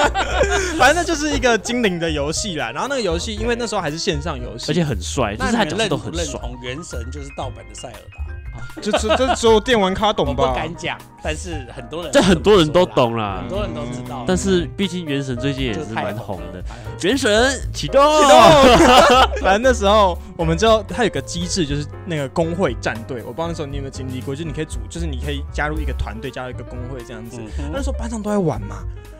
[0.78, 2.70] 反正那就是一个精灵的游戏啦。
[2.72, 6.22] 然后那个游戏，因为那时候还是线上游戏，而且很帅，就是他角色你们认不都很帅。
[6.22, 8.24] 认同原神就是盗版的塞尔达？
[8.80, 10.48] 就就就只有电玩咖懂吧？
[10.48, 14.24] 不敢讲，但是很多人这很多人都懂啦很多人都知道。
[14.26, 16.62] 但是毕竟原神最近也是蛮红的
[17.02, 18.00] 原神启动，
[19.42, 23.22] 反正那时候我们知道它有个机制，就是那个工会战队。
[23.22, 27.40] 我不知道那时候你有没有经历过，就是你可以组，就是你可以加入一个团队，加入一个工会这样子。
[27.72, 28.76] 那时候班上都在玩嘛，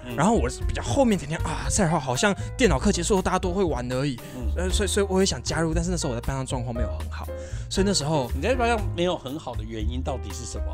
[0.09, 0.17] 嗯。
[0.17, 4.47] 然后我是比较后面天天啊，赛尔号好像电脑课结束后大家都会玩而已，嗯。
[4.57, 7.27] 呃，所以所以我也想加入，但是那时候我在班上状况没有很好，
[7.71, 10.65] 所以那时候你在班上没有很好的原因到底是什么？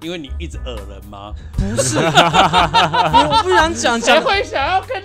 [0.00, 1.34] 因为你一直恶人吗？
[1.54, 5.02] 不是，我 不想讲讲，谁会想要跟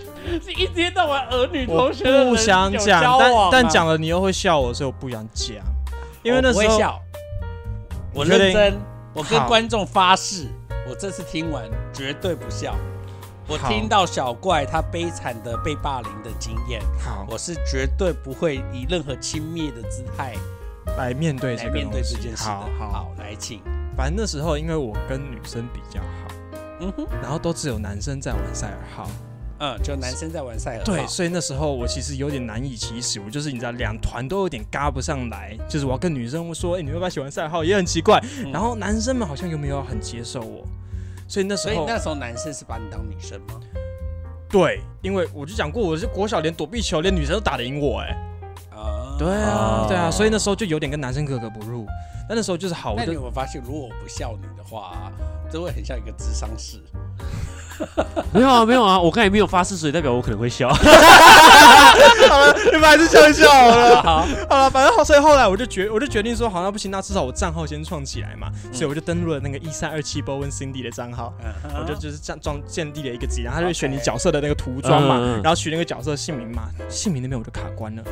[0.55, 5.57] 一天到晚儿女同学的不想有讲，但但讲了你又会笑我，所以我不想讲，
[6.21, 7.01] 因为那时候我笑，
[8.13, 8.79] 我认真，
[9.15, 9.47] 我跟好。
[9.47, 10.45] 观众发誓，
[10.87, 12.75] 我这次听完绝对不笑。
[13.47, 17.25] 我听到小怪他悲惨的被霸凌的经验，好。
[17.29, 20.33] 我是绝对不会以任何轻蔑的姿态
[20.97, 22.49] 来面对这来面对这件事的。
[22.49, 23.61] 好好，好，来请。
[23.95, 26.35] 反正那时候因为我跟女生比较好，
[26.79, 29.09] 嗯哼，然后都只有男生在玩赛尔号，
[29.59, 30.85] 嗯，就男生在玩赛尔号。
[30.85, 38.51] 对，所以那时候我其实有点难以启齿，我就是你知道两团都有点嘎不上来，就是我要跟女生说，哎、你们要不要喜欢赛尔号，也很奇怪，嗯。
[38.51, 40.65] 然后男生们好像又没有很接受我，
[41.33, 43.59] 所以那时候所以那时候男生是把你当女生吗？
[44.47, 48.15] 对，因为我就讲过，我是国小连躲避球连女生都打得赢我、哎，
[48.69, 51.87] 啊，对啊哦，对啊，所以那时候就有点跟男生格格不入，
[52.29, 55.11] 但那时候就是好，我那你就有没有发现，如果我不笑你的话，
[55.51, 56.79] 就会很像一个智商室。
[58.33, 60.69] 没有啊没有啊，我刚才没有发誓，所以代表我可能会笑。
[62.29, 64.01] 好了，你们还是笑一笑好了。
[64.03, 71.33] 好，好了，反正后所以后来我就决我就决定说，好，那不行，那至少我账号先创起来嘛，所以我就登录了那个一三二七 Bowen Cindy 的账号。
[71.75, 78.03] 我我就就是这样装建立了一个集，然后他就会选你角色的那个涂装嘛然后取那个角色姓名嘛，姓名那边我就卡关了，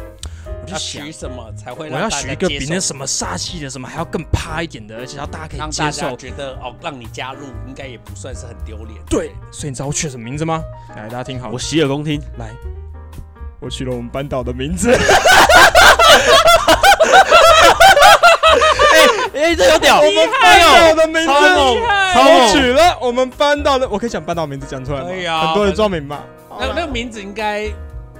[0.45, 6.15] 我就要想取什么才会我要让大家取一个比那什么煞气的什么还要更趴一点的，而且要大家可以接受。
[6.15, 8.99] 觉得哦，让你加入应该也不算是很丢脸。
[9.09, 10.63] 对，所以你知道我取了什么名字吗？
[10.95, 12.49] 来，大家听好我，洗耳恭听，来，
[13.59, 14.91] 我取了我们班导的名字。
[19.33, 21.77] 哎，这有屌，我们班导的名字，超猛，
[22.13, 22.51] 超我！
[22.53, 25.05] 取了我们班导的，我可以讲班导名字讲出来吗？
[25.07, 26.19] 可以啊很多人装名嘛。
[26.59, 27.71] 那那个名字应该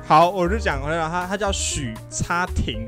[0.05, 2.87] 好，我就讲回来，他他叫许差庭，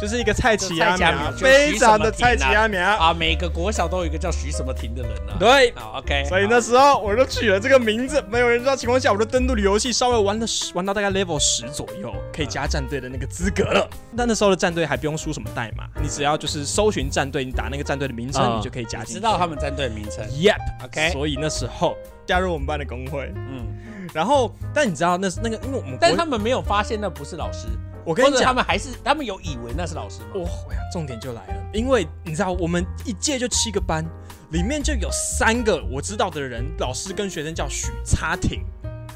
[0.00, 2.82] 就是一个蔡奇阿苗非常的菜奇阿苗。
[2.96, 5.36] 啊，每个国小都有一个叫许什么婷的人啊。
[5.38, 6.24] 对，好，OK。
[6.28, 13.86] 所以那时候我就取了这个名字，没有人知道情况下，我就登录了游戏，稍微玩了十玩到大概 level 十左右，可以加战队的那个资格了。
[14.16, 19.12] 但那时候的战队还不用输什么代码，你只要就是搜寻战队，你打那个战队的名称，啊你就可以加进去。
[19.14, 20.24] 知道他们战队的名称。
[20.28, 20.84] Yep。
[20.84, 21.10] OK。
[21.10, 23.66] 所以那时候加入我们班的工会，嗯，
[24.12, 27.66] 然后但你知道那是那个，因为我们但是他们没有发现那不是老师，
[28.04, 30.26] 我跟你讲，他们还是他们有以为那是老师吗？
[30.34, 34.04] 我我想重点就来了，因为你知道我们一届就七个班，
[34.50, 38.64] 里面就有三个我知道的人，老师跟学生叫许差挺，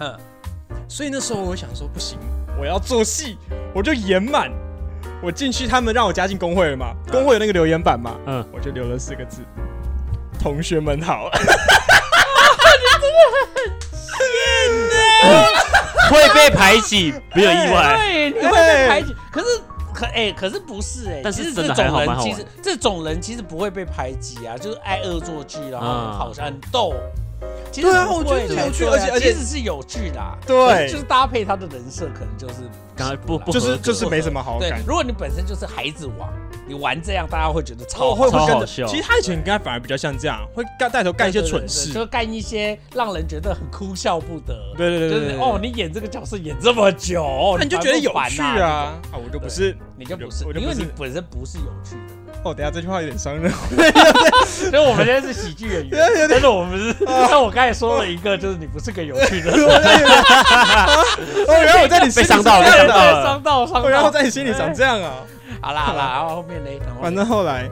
[0.01, 0.17] 嗯，
[0.89, 2.19] 所以那时候我想说不行，
[2.59, 3.39] 我要做戏，
[3.75, 4.51] 我就演满。
[5.23, 6.95] 我进去，他们让我加进工会了嘛？
[7.11, 8.17] 工会有那个留言板嘛？
[8.27, 9.43] 嗯，我就留了四个字：
[10.39, 11.31] 同学们好。
[16.15, 17.97] 会被排挤，没有意外。
[17.97, 19.15] 对，你会被排挤。
[19.31, 19.47] 可是
[19.93, 26.95] 可哎、可是不是哎、但是这种人其实这种人其实不会被排挤啊，就是爱恶作剧，然后好像、很逗。
[27.73, 34.83] 其实对啊不会我觉得是有趣而且而且其实是有趣的、啊，对就是搭配他的人设，可能就是刚才不不就是就是没什么好感，。
[34.87, 36.29] 如果你本身就是孩子王，
[36.67, 38.53] 你玩这样，大家会觉得超哦，会会跟着。
[38.55, 41.93] 超好笑其实他以前应该反而比较像这样，会干带头干一些蠢事。
[41.93, 44.55] 就干一些让人觉得很哭笑不得。
[44.77, 48.69] 对对对对对就是哦，你演这个角色演这么久，那你就觉得有趣烦啊！
[49.13, 49.77] 啊，我就不是。
[49.97, 52.15] 你就不是因为你本身不是有趣的。
[52.45, 53.53] 哦，等下这句话有点伤人。
[54.47, 59.67] 所以我们现在是喜剧演员，但是我们是，但我刚才说了一个，就是你不是个有趣的人，
[61.47, 62.87] 哦，原来我在你心里被伤到了伤
[63.43, 64.11] 到了伤到然后。
[64.11, 65.13] 在你心里长这样啊。
[65.63, 67.69] 好啦好啦，然后后面嘞，反正后来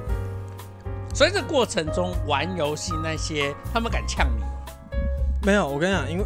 [1.15, 4.47] 所以这过程中玩游戏那些，他们敢呛你吗？
[5.43, 6.25] 没有，我跟你讲，因为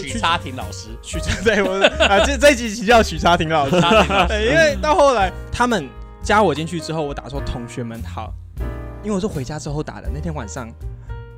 [0.00, 1.74] 许差庭老师，许差对我
[2.06, 3.80] 啊，这这一集叫许差庭老师。
[3.80, 5.86] 差庭老师，对，因为到后来他们
[6.28, 8.30] 加我进去之后，我打说同学们好，
[9.02, 10.10] 因为我是回家之后打的。
[10.12, 10.68] 那天晚上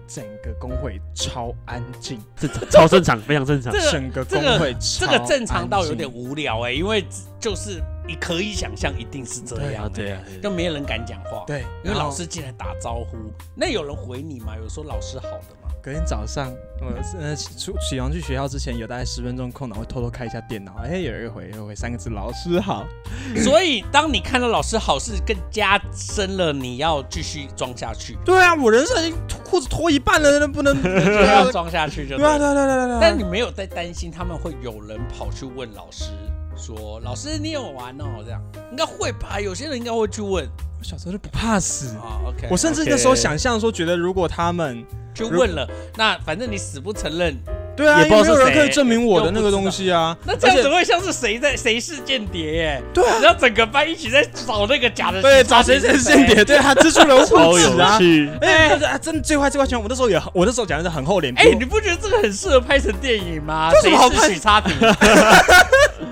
[0.05, 3.79] 整个工会超安静， 正常，超正常，非常正常这。
[3.79, 7.05] 个整个这个工会超这个正常到有点无聊哎，因为
[7.39, 13.17] 就是你可以想象一定是这样欸，对啊，就没有人敢讲话，对，因为老师进来打招呼，
[13.55, 14.57] 那有人回你吗？
[14.61, 15.60] 有说老师好的吗？
[15.83, 22.87] 隔天早上，我呃出起床去学校之前，有大概十分钟空档，会偷偷开一下电脑，哎，有人回，有人回三个字：老师好。
[23.43, 30.91] 所以当你看到老师好，是更加深了你要继续装下去，对啊，我人生已经裤子脱一半了，那不能 就
[31.23, 32.55] 要装下去就对啊，对了。
[32.55, 32.99] 对啊对啊对啊对啊。
[33.01, 36.11] 但你没有在担心他们会有人跑去问老师
[36.57, 39.41] 说：“老师，你有玩哦？”这样应该会吧？
[39.41, 40.47] 有些人应该会去问
[40.81, 42.19] 我小时候就不怕死，啊。
[42.25, 44.83] OK，我甚至那时候想象说，觉得如果他们
[45.15, 47.37] 就问了，那反正你死不承认，
[47.81, 50.15] 对啊，也不知道是没有人可以证明我的那个东西啊。
[50.27, 52.83] 那这样子会像是谁在谁是间谍耶？
[52.93, 57.97] 对啊，然后整个班一起在找那个假的，对，找谁谁是间谍，对啊蜘蛛人超有啊。
[57.99, 58.31] 趣。
[58.43, 61.41] 哎，啊真的最坏最坏情况，我那时候也我那时候讲的是很厚脸皮。
[61.49, 63.71] 哎、你不觉得这个很适合拍成电影吗？
[63.81, 64.77] 这有什么好拍谁是许差评？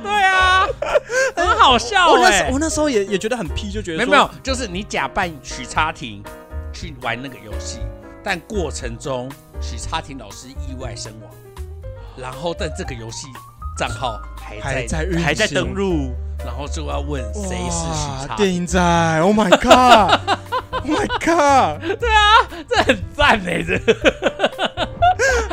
[0.02, 0.66] 对啊，
[1.36, 6.22] 很好笑哎、我那时候我那时候也也觉得很屁，就觉得没有没有，就是你假扮许差评
[6.72, 7.80] 去玩那个游戏，
[8.24, 11.30] 但过程中许差评老师意外身亡，
[12.20, 13.28] 然后但这个游戏
[13.76, 16.12] 账号还在还在还在登录，
[16.44, 18.80] 然后就要问谁是许哇差电影仔
[19.20, 21.80] ，Oh my God，Oh my God！
[21.98, 23.78] 对啊这很赞哎、这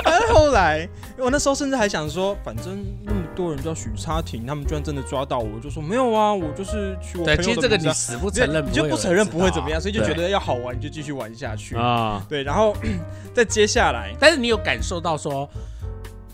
[0.04, 9.82] 但是后来，我那时候甚至还想说，反正那么多人叫许差婷，他们居然真的抓到我，我就说没有啊，我就是去我对，朋其实这个你死不承认，你就不承认不会怎么样。
[9.82, 11.75] 所以就对觉得要好玩，你就继续玩下去。
[11.75, 12.75] 啊，对，然后
[13.34, 15.49] 再接下来，但是你有感受到说，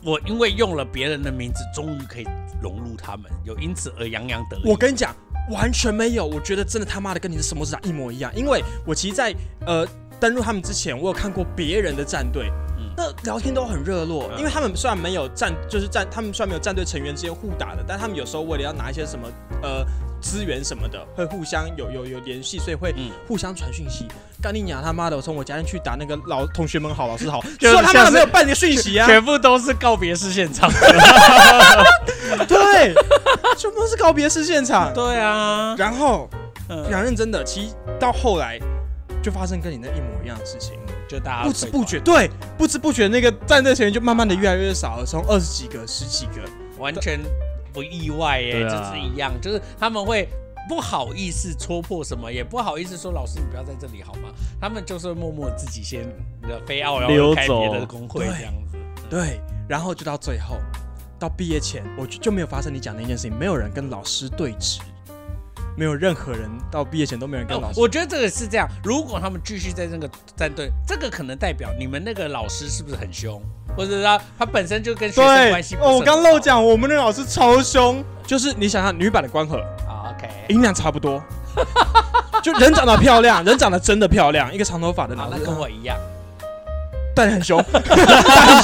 [0.04, 2.28] 我因为用了别人的名字，终于可以
[2.62, 4.62] 融入他们，有因此而洋洋得意。
[4.66, 5.16] 我跟你讲，
[5.52, 9.34] 完全没有，我觉得真的他妈的跟你的什么市场一模一样，因为我其实在
[9.66, 9.88] 呃
[10.20, 12.50] 登录他们之前，我有看过别人的战队。
[12.78, 19.30] 嗯那聊天都很热络，嗯因为他们虽然没有战，就是战，他们虽然没有战队成员之间互打的，但他们有时候为了要拿一些什么
[19.62, 19.86] 呃
[20.22, 24.08] 资源什么的，会互相有有有联系，所以会嗯互相传讯息。
[24.42, 25.16] 干你娘他妈的！
[25.16, 30.72] 我从我家人去打那个老同学们好，老师好， 就是说他妈像是的没有半个讯息啊，全部都是告别式现场。
[32.48, 32.94] 对，
[33.58, 34.92] 全部都是告别式现场。
[34.94, 36.28] 对啊，然后
[36.70, 38.60] 嗯讲认真的，其实到后来
[39.22, 40.74] 就发生跟你那一模一样的事情，
[41.08, 46.42] 就大家不知不觉，对，不知不觉那个站队成员就慢慢的越来越少了，从二十几个、十几个，
[46.80, 47.20] 完全
[47.74, 50.28] 不意外耶，就是一样，就是他们会。
[50.70, 54.30] 不好意思戳破什么，也不好意思说老师你不要在这里好吗？
[54.62, 56.08] 他们就是默默自己先
[56.68, 58.78] 飞奥，然后开别的工会对这样子。
[59.10, 60.58] 对，然后就到最后，
[61.20, 64.80] 到毕业前，我就就没有发生你讲的一件事情，没有人跟老师对峙，
[65.76, 67.80] 没有任何人到毕业前都没有人跟老师。
[67.80, 73.42] 哦我觉得这个是这样，如果他们继续在那个战队，这个可能代表你们那个老师是不是很凶，
[73.76, 79.58] 或者是他他本身就跟学生对关系，不是哦，我刚漏讲，我们的老师超凶，就是你想想女版的关河，
[79.88, 81.22] 啊，OK，音量差不多，
[82.44, 85.98] 就人长得漂亮，人长得真的漂亮，一个长头发的好，老师，那跟我一样，
[87.16, 87.84] 但很凶， 很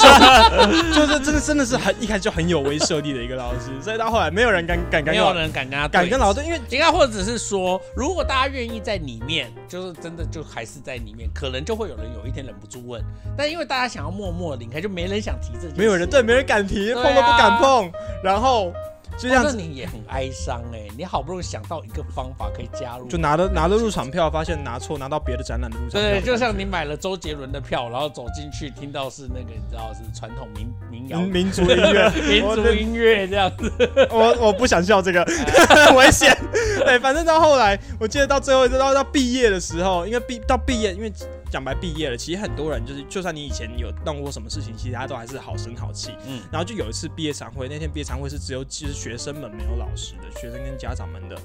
[0.00, 13.02] 凶，就是真的真的是很一开始就很有威慑力的一个老师，所以到后来没有人敢敢跟没有人敢跟他对敢跟老师，因为应该或者是说，如果大家愿意在里面，就是真的就还是在里面，可能就会有人有一天忍不住问，
[13.36, 15.76] 但因为大家想要默默地离开，就没人想提这件事。
[15.76, 17.92] 没有人对，没人敢提，啊碰都不敢碰，
[18.22, 18.72] 然后
[19.18, 31.18] 就这样子，你也很哀伤哎、你好不容易想到一个方法可以加入，就拿了拿了入场票，发现拿错，拿到别的展览的入场票，对，就像你买了周杰伦的票，然后走进去听到是那个你知道是传统民民谣。
[31.18, 33.72] 民民族 音乐，民族音乐这样子，
[34.10, 35.26] 我我不想笑这个，
[35.96, 36.36] 危险。
[36.84, 41.12] 对，反正到后来，我记得到最后一次到到毕业的时候，因为毕到毕业，因为
[41.50, 46.12] 讲白毕业了，其实很多人就是，就算你以前有弄过什么事情，其实他都还是好声好气。
[46.26, 51.36] 嗯，然后就有一次毕业常会，那天毕业常会是只有就是学生们没有老师的，学生跟家长们的，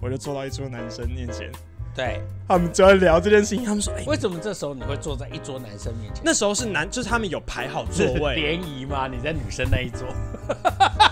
[0.00, 1.50] 我就坐到一桌男生面前，
[1.94, 6.22] 对，他们就在聊这件事情，他们说，哎、为什么这时候你会坐在一桌男生面前？
[6.24, 9.08] 那时候是男，就是他们有排好座位， 联谊吗？
[9.08, 10.06] 你在女生那一桌？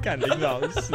[0.00, 0.92] 干林老师，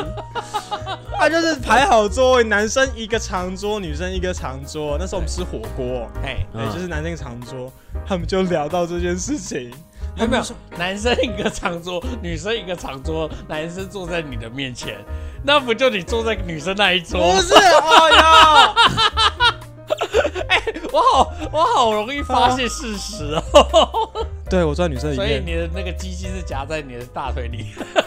[1.18, 4.98] 他 就是排好座位，男生一个长桌，女生一个长桌。
[5.00, 7.72] 那时候我们吃火锅，哎，就是男生一个长桌，
[8.08, 9.72] 他们就聊到这件事情。
[10.16, 10.56] 有没有说？
[10.78, 14.98] 男生一个长桌，女生一个长桌，男生坐在你的面前，
[15.44, 17.20] 那不就你坐在女生那一桌？
[17.20, 18.76] 不是，哦哟，
[20.94, 24.28] 我好，我好容易发现事实哦。
[24.50, 28.03] 对我坐在女生里所以，你的那个鸡鸡是夹在你的大腿里，对，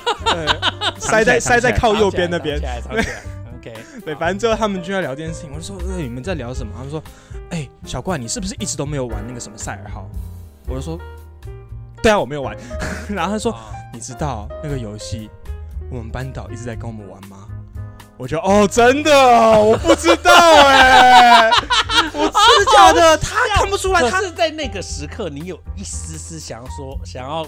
[0.99, 2.59] 塞在塞在靠右边那边。
[3.59, 6.73] OK，对，反正最后他们就在聊这件事情，我就说，呃，你们在聊什么？
[6.77, 7.03] 他们说，
[7.51, 10.09] 哎、小怪，你是不是一直都没有玩那个什么赛尔号？
[10.69, 10.99] 我就说，
[12.03, 12.57] 对啊，我没有玩。
[13.11, 15.31] 然后他说，啊你知道那个游戏
[15.91, 17.46] 我们班导一直在跟我们玩吗？
[18.19, 21.51] 我就哦，真的哦，我不知道哎、
[22.15, 23.17] 我真的假的？
[23.19, 27.47] 他看不出来，他是，在那个时刻，你有一丝丝想要说，想要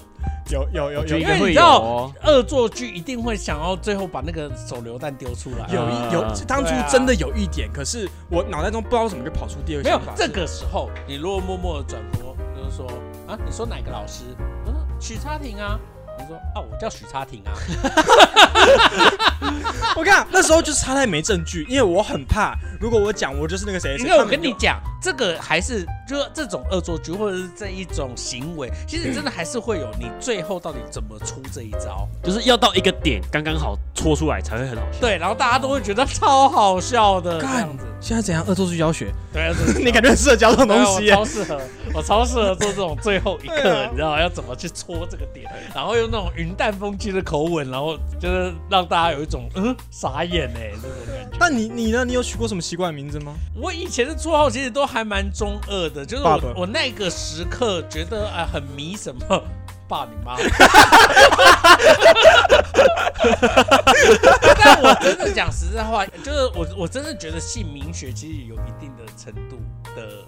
[0.50, 2.12] 有有有有因为你知道哦。
[2.24, 5.66] 恶作剧，一定会想要最后把那个手榴弹丢出来。
[5.72, 12.86] 有一有啊，当初真的有一点，可是我脑袋中不知道为什么就跑出第二个没有想法，这个时候，你如果默默的转播，就是说
[13.26, 14.24] 啊，你说哪个老师？
[14.66, 15.80] 我说许差婷啊。
[16.18, 17.52] 你说啊，我叫许差婷啊。
[19.96, 32.08] 我看那时候就是差太没证据，因为我很怕，如果我讲我就是那个谁谁，因为我跟你讲，这个还是就是这种恶作剧或者是这一种行为，其实真的还是会有你最后到底怎么出这一招。
[32.22, 35.00] 就是要到一个点刚刚好戳出来才会很好笑。
[35.00, 37.84] 对，然后大家都会觉得超好笑的这干样子。
[38.00, 39.12] 现在怎样恶作剧教学？
[39.32, 39.52] 对
[39.84, 41.60] 你感觉很适合教这种东西超适合，
[41.92, 51.36] 我超适合做这种最后一刻，啊 你知道要怎么去戳这个点，然后用那种云淡风轻的口吻，然后就是让大家有一种嗯傻眼哎这种感觉。
[51.40, 52.04] 那你你呢？
[52.04, 53.34] 你有取过什么奇怪的名字吗？
[53.60, 59.42] 我以前的绰号其实都还蛮中二的，就是我我那个时刻觉得啊、很迷什么。
[59.88, 60.36] 爸你妈！
[64.62, 69.58] 但我真的讲实在话，就是我我真的觉得姓名学其实有一定的程度
[69.96, 70.24] 的，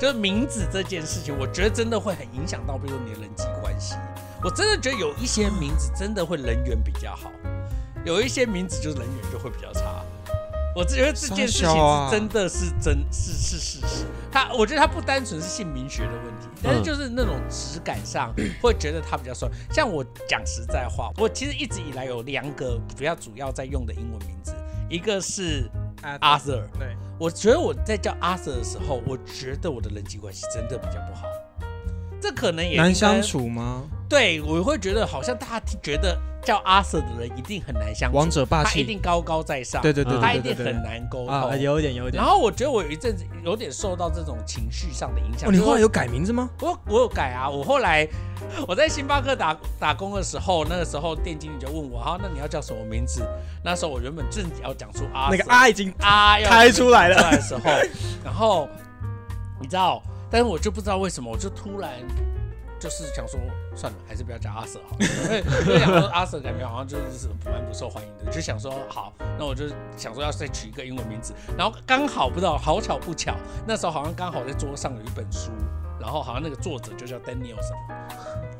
[0.00, 3.96] 就是名字这件事情，我觉得真的会很影响到，比如说你的人际关系。
[4.44, 7.32] 我真的觉得有一些名字真的会人缘比较好，
[8.04, 9.95] 有一些名字就是人缘就会比较差。
[10.76, 14.04] 我觉得这件事情是真的是真是是事实。
[14.30, 19.48] 他我觉得他不单纯是姓名学的问题，但是就是那种质感上 会觉得他比较帅。
[19.72, 24.54] 像我讲实在话，我其实一直以来有两个比较主要在用的英文名字，
[24.90, 25.66] 一个是
[26.02, 26.68] 啊，Arthur。
[26.78, 31.24] 对，我觉得我在叫 Arthur 的时候，我觉得我的人际关系真的比较不好。
[32.26, 33.22] 这可能也难相。
[33.22, 33.84] 处吗？
[34.08, 41.28] 对，我会觉得好像大家觉得叫 Arthur 的人一定很难相处，王者霸气，他一定高高在上，对对对嗯他一定很难沟通。
[41.28, 42.28] 啊，有一点有一点然。
[42.28, 45.48] 后我觉得我有一阵子有点受到这种情绪上的影响。
[45.48, 46.50] 哦，你就是后来有改名字吗？
[46.60, 48.06] 我我有改啊，我后来
[48.66, 53.26] 我在星巴克打打工的时候，那个时候店经理就问我，好，那你要叫什么名字？
[53.64, 57.62] 那时候我原本正要讲出啊那个啊已经啊要开出来了的时候，
[58.24, 58.68] 然后
[59.60, 60.00] 你知道，
[60.30, 61.90] 但是我就不知道为什么，我就突然。
[62.78, 63.40] 就是想说，
[63.74, 69.64] 算了，还是不要叫阿 Sir 好了，因为因为想说阿 Sir 感觉好像就是蛮不受欢迎的，就想说好，那我就
[69.96, 73.34] 想说要再取一个英文名字，然后刚好不知道好巧不巧，
[73.66, 75.50] 那时候好像刚好在桌上有一本书，
[75.98, 77.96] 然然后好像那个作者就叫 Daniel 什么，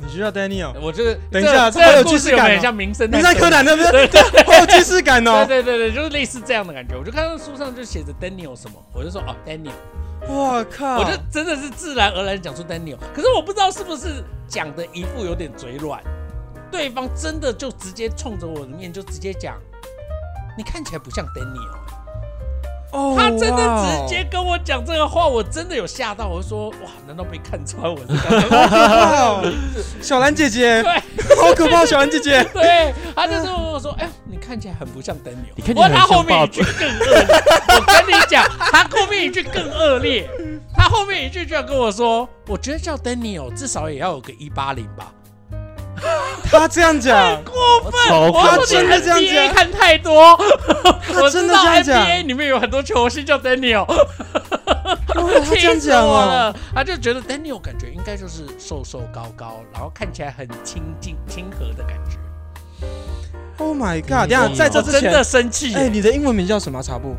[0.01, 4.31] 你需要 Daniel，我这个等一下这这好有这个故事有既视感像名侦探名侦探柯南对不对对？
[4.33, 5.45] 对好有既视感哦。
[5.47, 6.97] 对对对对，就是类似这样的感觉。
[6.99, 9.71] 我就看到书上就写着 Daniel 什么，我就说哦 Daniel，
[10.29, 10.99] 我靠！
[10.99, 12.99] 我就真的是自然而然讲出 Daniel。
[13.15, 16.03] 可是我不知道是不是讲的一副有点嘴软，
[16.71, 19.57] 对方真的就直接冲着我的面就直接讲，
[20.57, 21.86] 你看起来不像 Daniel。
[22.93, 26.27] 哦他真的直接跟我讲这个话，我真的有吓到。
[26.29, 27.99] 我就说哇，难道被看穿我
[30.01, 30.93] 小兰姐姐，对
[31.37, 31.85] 好可怕！
[31.85, 35.53] 小兰姐姐， 对，他就是问我说，哎、你看起来很不像 Daniel。
[35.57, 37.27] 你看起来很哇他后面一句更恶劣。
[37.77, 40.29] 我跟你讲，他后面一句更恶劣。
[40.75, 45.13] 他后面一句就要跟我说，我觉得叫 Daniel 至少也要有个一八零吧。
[46.51, 47.55] 他这样讲，过
[47.91, 47.93] 分！
[48.33, 50.37] 他真的这样讲看太多，
[51.21, 54.07] 我真的这样讲 NBA 里面有很多球星叫 Daniel，哇
[55.45, 62.17] 他这样讲哦， 他就觉得 Daniel 感觉应该就是瘦瘦高高，然后看起来很亲近亲和的感觉。
[63.59, 64.29] Oh my god！
[64.29, 65.75] 等一下在这之前真的，生气。
[65.75, 66.83] 哎，你的英文名叫什么啊？
[66.83, 67.17] 茶布？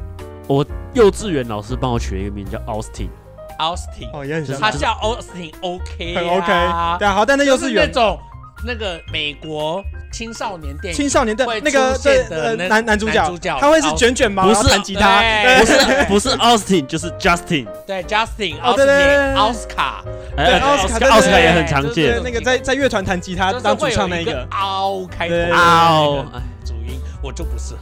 [0.47, 0.63] 我
[0.93, 6.53] 幼稚园老师帮我取了一个名叫 Austin，Austin，哦，也很像，他叫 Austin OK，很 OK。
[6.53, 8.19] 啊对啊，好，但那幼就是稚园那种
[8.63, 12.23] 那个美国青少年电影青少年的那个对
[12.67, 15.21] 男男主角他会是卷卷毛，不是弹吉他，
[15.59, 19.33] 不是不是 Austin 就是 Justin，对 Justin 哦对对对对。
[19.33, 20.03] Austin 奥斯卡，
[20.35, 22.13] 哎对奥斯卡奥斯卡也很常见。
[22.13, 25.49] 对，那个在在乐团弹吉他当主唱那个，凹开头对。
[25.49, 26.25] 的嗷
[26.65, 27.79] 主音，我就不适合。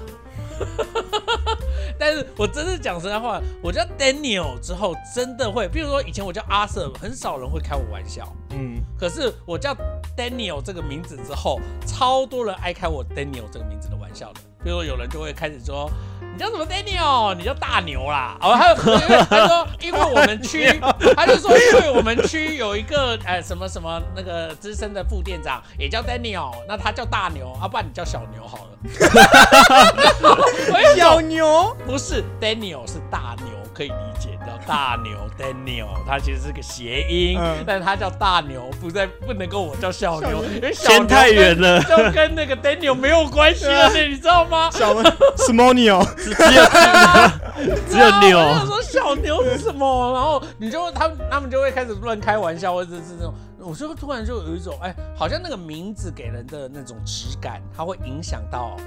[2.00, 8.32] 但是我真的讲实在话，我叫 Daniel 之后，真的会，比如说以前我叫阿 Sir，很少人会开我玩笑。
[8.52, 9.76] 嗯，可是我叫
[10.18, 14.40] Daniel 这个名字之后，超多人爱开我 Daniel 这个名字的玩笑的。
[14.64, 15.90] 比如说有人就会开始说
[16.36, 17.34] ：“你叫什么 Daniel？
[17.34, 20.68] 你叫大牛啦！”哦，还有因为他说，因为我们区，
[21.16, 28.72] 他就说，因为我们区有一个呃什么什么那个资深的副店长也叫 Daniel，那他叫大牛，啊，不然你叫小牛好了。
[30.98, 37.64] 小牛，不是 Daniel 是大牛，可以理解叫大牛 Daniel，它其实是个谐音，嗯。
[37.68, 44.70] 但他叫大牛，不在不能跟我叫小牛，因为小牛牵太远了，就跟那个 Daniel 没有关系了呢， 你知道吗？
[44.72, 44.94] 小
[45.38, 50.14] Smonio，只只有只有 然后我就牛，说小牛是什么？
[50.14, 58.78] 然后你就他们他们就会开始乱开玩笑，或者是这种，我就突然就有一种哎，好像那个名字给人的那种质感，它会影响到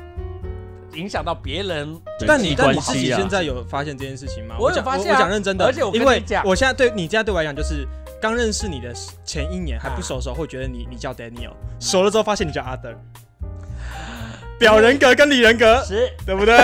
[0.95, 2.01] 影响到别人。
[2.27, 4.57] 但你但你自己现在有发现这件事情吗？
[4.59, 5.15] 我有发现啊。
[5.15, 6.45] 我讲认真的，而且我跟因为你讲。
[6.45, 7.87] 我现在对你现在对我来讲就是
[8.21, 8.93] 刚认识你的
[9.25, 12.97] 前一年还不熟的时候，会觉得你你叫 Daniel，熟了之后发现你叫 Other，
[14.59, 16.57] 表人格跟里人格，是，对不对？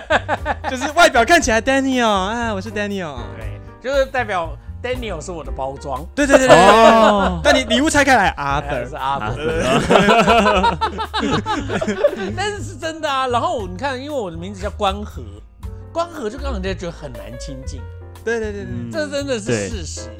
[0.70, 6.66] 就是外表看起来 Daniel 啊，我是 Daniel，对，就是代表 Daniel 是我的包装，对对对对对。
[6.68, 8.86] 哦，但你礼物拆开来，Arthur。
[8.90, 10.78] 是阿德，啊
[12.36, 13.26] 但是是真的啊。
[13.28, 15.22] 然后你看，因为我的名字叫关河，
[15.90, 17.80] 关河就让人家觉得很难亲近。
[18.22, 20.10] 对对对对，嗯这真的是事实。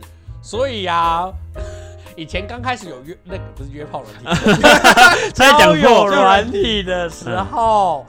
[0.42, 1.30] 所以啊，
[2.16, 4.62] 以前刚开始有约那个不是约炮软体，
[5.34, 8.06] 在讲交友过，软体的时候，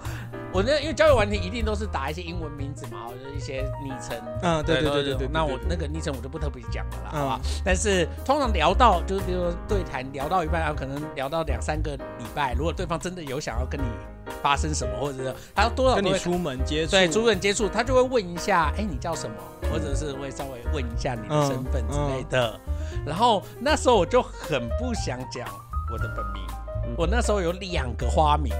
[0.56, 4.18] 我那因为交友软体一定都是打一些英文名字嘛，或者一些昵称。
[4.42, 5.28] 嗯，对对对对对。
[5.28, 7.42] 那我那个昵称我就不特别讲了啦，嗯好吧？
[7.66, 13.84] 但是通常聊到就是比如说对谈聊到一半，然后可能聊到两三个礼拜，如果对方真的有想要跟你
[14.42, 19.36] 发生什么，或者是他多少跟你出门接触，对，主人接触，他就会问一下，哎、你叫什么，
[19.70, 22.58] 或者是会稍微问一下你的身份之类的。
[23.06, 25.46] 然后那时候我就很不想讲
[25.92, 26.42] 我的本名，
[26.86, 28.54] 嗯我那时候有两个花名，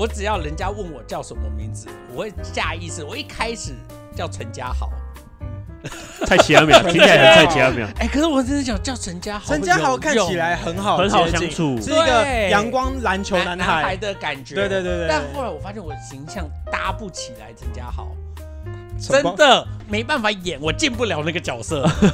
[0.00, 3.74] 我只要人家问我叫什么名字，我会下意识，我一开始
[4.16, 4.88] 叫陈家豪，
[6.24, 11.78] 蔡奇阿淼， 听起来很蔡奇阿淼，哎、可是我真的想叫陈家豪，陈家豪看起来很好，很好相处。
[11.82, 12.48] 是一个对。
[12.48, 13.82] 阳光篮球男男孩。
[13.82, 14.98] 孩的感觉，对对对对。
[15.00, 18.08] 对但后来我发现我的形象搭不起来陈家豪。
[18.98, 21.86] 真的没办法演，我进不了那个角色。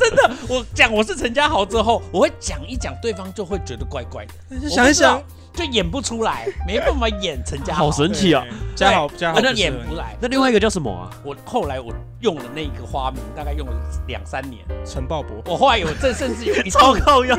[0.00, 8.44] 真的，我讲我是陈家豪之后，我会讲一讲，对方就会觉得怪怪的，想一想，就演不出来，没办法演陈家豪，好神奇啊！
[8.48, 8.56] 对！
[8.74, 10.16] 嘉豪家豪演不来。
[10.20, 11.10] 那另外一个叫什么啊？
[11.22, 13.74] 我后来我用了那个花名，大概用了
[14.06, 14.64] 两三年。
[14.84, 17.38] 陈鲍勃，我后来有这甚至有一度，超靠用，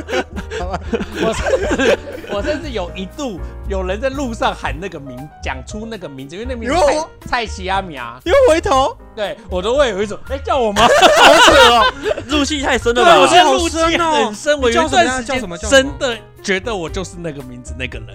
[0.60, 1.98] 我甚至
[2.34, 10.82] 我甚至有一度有人在路上喊那个名，讲出那个名字，因为那名字蔡蔡奇阿米啊，又回头，对我都会有一种哎、叫我吗？
[10.82, 11.92] 好扯哦，
[12.26, 13.52] 入戏太深了对我吧是？
[13.52, 14.60] 入戏很深。
[14.60, 18.08] 我有段时间呀叫什么叫真的觉得我就是那个名字那个人，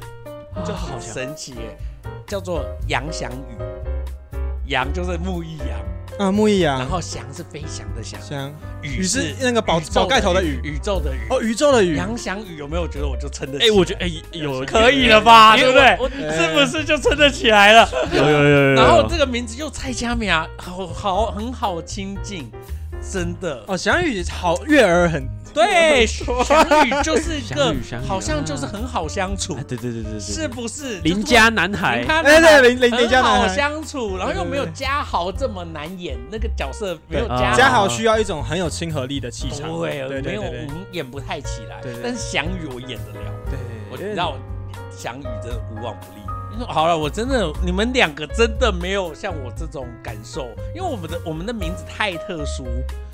[0.66, 1.78] 就好神奇耶，
[2.28, 5.68] 叫做杨翔宇，杨就是木易杨，
[6.20, 11.20] 啊，木易啊，然后翔是飞翔的翔，翔，宇宇是是那个宝宇宙宝盖头的宇，宇宙的宇。
[11.30, 13.66] 哦，宇宙的宇，杨翔宇有没有觉得我就撑得起？
[13.66, 16.20] 哎，我觉得哎有可以了吧，因为对不对？
[16.28, 17.90] 我是不是就撑得起来了？
[18.12, 18.74] 有有有有有。
[18.74, 22.52] 然后这个名字又蔡佳敏啊，好好很好亲近，
[23.02, 23.64] 真的。
[23.66, 27.76] 哦，翔宇好悦耳很，对， 翔宇就是一个
[28.08, 31.00] 好像就是很好相处哎，对对对对对，是不是？
[31.02, 32.02] 邻家男孩。
[32.02, 41.94] 你，看哎对邻邻邻家好男孩，相处，然后又没有嘉豪这么难演，那个角色没有对嘉嘉豪需要一种很有亲和力的气场，对，对没有我对对们演不太起来对。
[41.94, 43.32] 对，但是翔宇我演得了。
[43.50, 43.58] 对，
[43.92, 44.36] 我知道
[44.96, 46.20] 翔宇真的无往不利。
[46.68, 52.66] 好了，我真的你们两个真的没有像我这种感受，因为我们的我们的名字太特殊，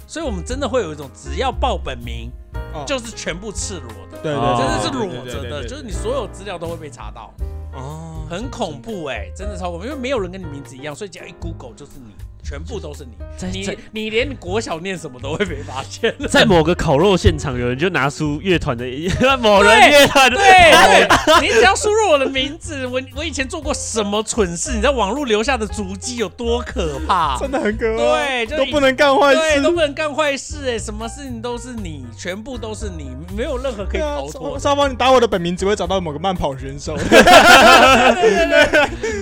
[0.08, 2.32] 所以我们真的会有一种只要报本名
[2.74, 2.84] 哦。
[2.86, 7.34] 就是全部赤裸的，对对，哦真的是裸着的，就是你所有资料都会被查到，
[7.76, 12.14] 哦，很恐怖哎、真的超恐怖，因为没有人跟你名字一样，所以只要一 Google 就是你，
[12.44, 13.16] 全部都是你，
[13.52, 16.14] 你你连国小念什么都会被发现。
[16.30, 18.86] 在某个烤肉现场，有人就拿出乐团的
[19.42, 27.38] 某人乐团的，对对，你只要输入我的名字，我我以前做过什么蠢事，你知道网络留下的足迹有多可怕？
[27.40, 34.60] 真的很可怕，对就都不能干坏对，事，都不能干坏事哎，什么事情都是你，全部都是你，没有任何可以逃脱的。
[34.60, 36.96] 沙包，你打我的本名只会找到某个慢跑选手，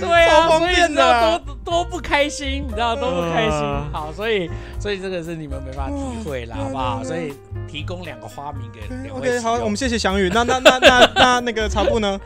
[0.00, 3.60] 对啊，超方所以你知便的啊道多多不开心，你知道多不开心。
[3.92, 7.02] 好，所以所以这个是你们没办法体会啦，好不好？
[7.04, 7.32] 所以
[7.66, 10.30] 提供两个花名给两位 OK，好，我们谢谢翔宇。
[10.32, 12.20] 那那那那那那个茶布呢？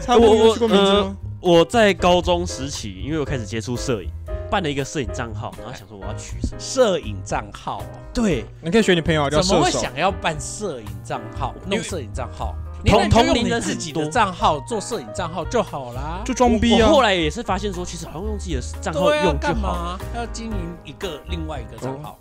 [0.00, 1.16] 茶布我我有去过名字吗？
[1.40, 4.08] 我在高中时期，因为我开始接触摄影，
[4.50, 6.58] 办了一个摄影账号，然后想说我要取什么？
[6.58, 7.82] 摄影账号。
[8.14, 9.62] 对，你可以学你朋友啊叫怎么。
[9.62, 12.54] 会想要办摄影账号，弄摄影账号？
[12.84, 16.20] 你同同龄人自己的账号做摄影账号就好啦。
[16.22, 16.96] 就装逼啊我！
[16.96, 19.72] 后来也是发现说，其实好像用自己的账号用就干好。
[19.74, 22.18] 嘛要经营一个另外一个账号？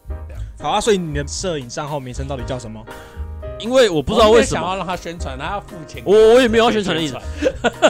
[0.62, 2.82] 好啊，所以你的摄影账号名称到底叫什么？
[3.60, 6.02] 因为我不知道为什么，想要让他宣传，他要付钱。
[6.06, 7.18] 我我也没有要宣传的意思，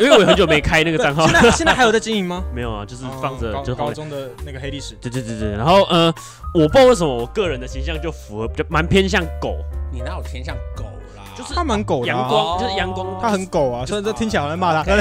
[0.02, 1.42] 因为我很久没开那个账号 现。
[1.42, 2.44] 在现在还有在经营吗？
[2.54, 3.76] 没有啊，就是放着就。
[3.76, 4.96] 高中的那个黑历史。
[5.00, 6.14] 对对对对，然后呃，
[6.54, 9.58] 我不知道为什么我个人的形象就符合，比较蛮偏向狗，
[9.92, 10.93] 你哪有偏向狗啦？
[11.38, 14.84] 就是他蛮狗的啊，阳光就是阳光，他很狗啊，所以这听起来好像骂他。
[14.84, 14.92] 狗，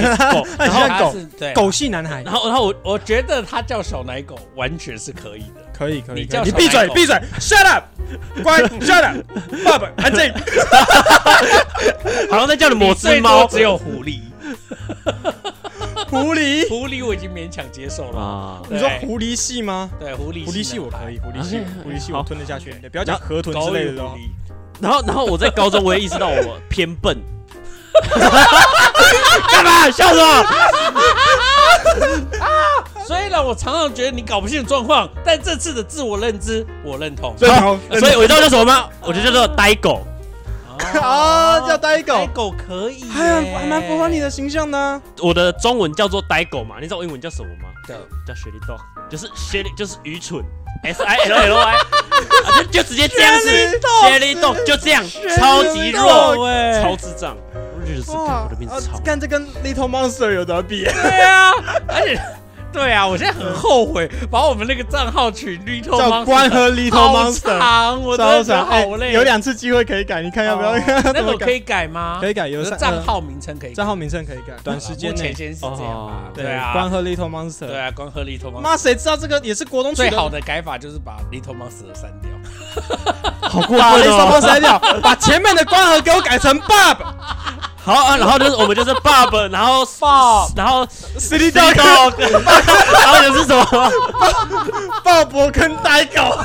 [0.59, 2.33] 他 很然后他像狗，对，狗系男孩然。
[2.35, 5.63] 后然后我我觉得他叫小奶狗完全是可以的。
[5.73, 7.85] 可以可以，你叫可以你闭嘴闭嘴，shut up，
[8.43, 9.17] 乖，shut up，
[9.65, 10.33] 爸爸安静。
[12.31, 14.21] 好像在叫你某你最只猫只有狐狸，
[16.09, 18.21] 狐狸，狐狸我已经勉强接受了。
[18.21, 19.91] 啊，你说狐狸系吗？
[19.99, 22.73] 对，狐狸狐狸系我可以，狐狸系狐狸系我吞得下去。
[22.91, 24.15] 不要讲河豚之类的哦。
[24.81, 27.17] 然后然后我在高中我也意识到我偏笨，
[29.51, 30.45] 干嘛笑什么？
[33.07, 37.35] 虽然我常常觉得你搞不清楚状况，但这次的自我认知我认同。
[37.39, 38.89] 认同，所以我知道叫什么吗？
[39.03, 40.07] 我就叫做呆狗。
[41.01, 45.01] 啊， 叫呆狗呆，狗可以耶，还很还蛮符合你的形象的啊。
[45.21, 47.69] 我的中文叫做呆狗嘛，你知道我英文叫什么吗？
[47.89, 47.95] 叫。
[48.25, 48.79] 叫 shitty dog，
[49.11, 50.45] 就是 shitty 就是愚蠢
[50.85, 51.81] ，S I L L I， 啊
[52.57, 53.49] 就就直接这样子
[54.05, 55.05] shitty dog 就这样，
[55.37, 57.37] 超级弱，哎超智障。
[57.53, 59.01] 我就觉得是我的名字超啊。
[59.05, 60.85] 干这跟 Little Monster 有得比。
[60.85, 61.51] 对啊，
[61.89, 62.21] 而且
[62.73, 69.13] 对啊，我现在很后悔把我们那个账号取 Little 叫 Monster，关和 Little 好 Monster，长，我的好累。
[69.13, 70.73] 有两次机会可以改，你看要不要？
[70.73, 70.81] 哦
[71.15, 71.23] 那？
[71.23, 72.19] 个可以改吗？
[72.21, 73.75] 可以改，有三账号名称可以改。
[73.75, 75.37] 账号名称可以改，短时间内目前。
[75.37, 76.25] 先是这样啊。
[76.27, 77.67] 哦对啊，关和 Little Monster。
[77.67, 78.61] 对啊，关和 Little Monster。
[78.61, 82.31] 妈，谁知道这个也是国中取最好的改法就是把 Little Monster 删掉。
[83.43, 86.97] 好过把分 Little 哦！Monster 掉，把前面的关和给我改成 Bob。
[87.85, 90.87] 好啊，然后就是我们就是 Bob，然后 Bob 然后
[91.19, 93.65] City Dog，Dog， 然后就是什么？
[95.03, 96.39] 鲍勃跟呆狗。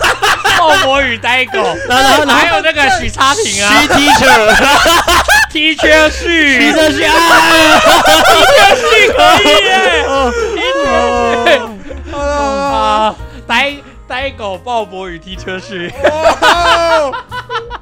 [0.58, 6.74] 鲍勃与呆狗，然后然后还有那个许差评啊 She teacher，，Teacher 啊！，Teacher 旭
[9.12, 11.60] 可以耶哦，Teacher
[12.12, 13.16] 好了啊，
[13.48, 13.76] 呆
[14.08, 17.26] 呆狗鲍勃与 Teacher 旭，好了，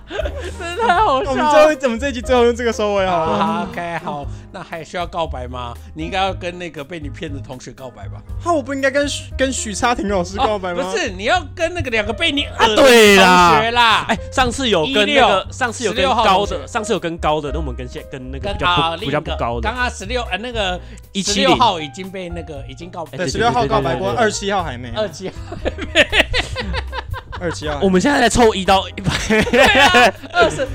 [0.59, 1.43] 真的太好我们最。
[1.43, 3.37] 后我们这一集最后用这个收尾好了。
[3.37, 5.73] 啊，OK，好，那还需要告白吗？
[5.93, 8.21] 你应该要跟那个被你骗的同学告白吧？
[8.43, 10.81] 哈，我不应该跟许跟许差婷老师告白吗？
[10.83, 20.79] 哦不是，你要跟那个两个被你恶的对啦同学啦，哎，上次有跟那16个，上次有跟16号高同学的，上次有跟高的，那我们跟现跟那个比较跟啊不比较不高的刚，刚十六呃那个
[21.13, 24.91] 十170六号已经被那个已经告白，对，对十六号告白过，对对对对二十七号还没。
[24.95, 25.75] 二七号二十
[26.09, 26.24] 七
[27.39, 29.11] 号还没，我们现在在凑一到一百，
[30.33, 30.67] 二十。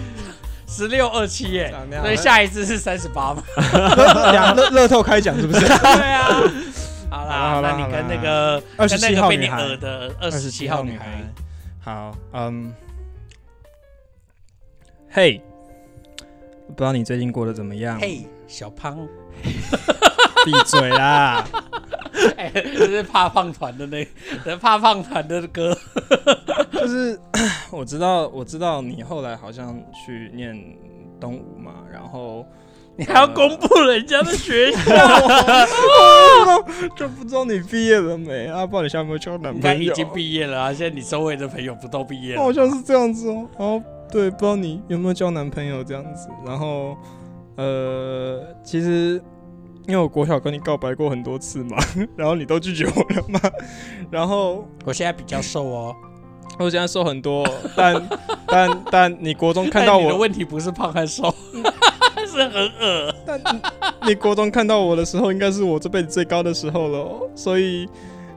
[0.67, 0.89] 十。
[0.89, 1.75] 六二七耶。
[2.01, 3.43] 所以下一次是三十八嘛？
[4.33, 5.61] 两乐乐透开奖是不是？
[5.67, 6.43] 对啊，
[7.11, 9.69] 好好啦啦，好啦那你跟那个二十七跟那个被你号女孩。
[9.69, 11.05] 讹的二十七号女孩，。
[11.83, 12.73] 好，嗯，
[15.11, 15.43] 嘿，
[16.69, 17.99] 不知道你最近过得怎么样？
[18.01, 18.97] 嘿，小胖，
[20.45, 21.45] 闭嘴啦！
[22.36, 24.07] 哎，这是怕胖团的那，
[24.57, 25.76] 怕胖团的歌。
[26.72, 27.18] 就是
[27.70, 30.55] 我知道，我知道你后来好像去念
[31.20, 32.47] 东吴嘛，然后
[32.97, 34.82] 你还要公布人家的学校？
[36.97, 38.66] 就不知道你毕业了没啊？
[38.66, 39.59] 不知道你现在有没有交男朋友？
[39.59, 40.72] 应该已经毕业了啊！
[40.72, 42.45] 现在你周围的朋友不都毕业了吗？
[42.45, 43.47] 好像是这样子哦。
[43.59, 46.28] 然后对，不知道你有没有交男朋友这样子。
[46.45, 46.97] 然后
[47.57, 49.22] 呃，其实
[49.91, 51.76] 因为我国小跟你告白过很多次嘛，
[52.16, 53.41] 然后你都拒绝我了嘛。
[54.11, 55.95] 然后我现在比较瘦哦。
[56.59, 58.09] 我现在瘦很多，但
[58.47, 61.34] 但但你国中看到我你的，问题不是胖还是瘦，
[62.26, 63.14] 是很恶。
[63.24, 67.30] 但你你国中看到我的时候，应该是我这辈子最高的时候了哦。
[67.34, 67.88] 所以，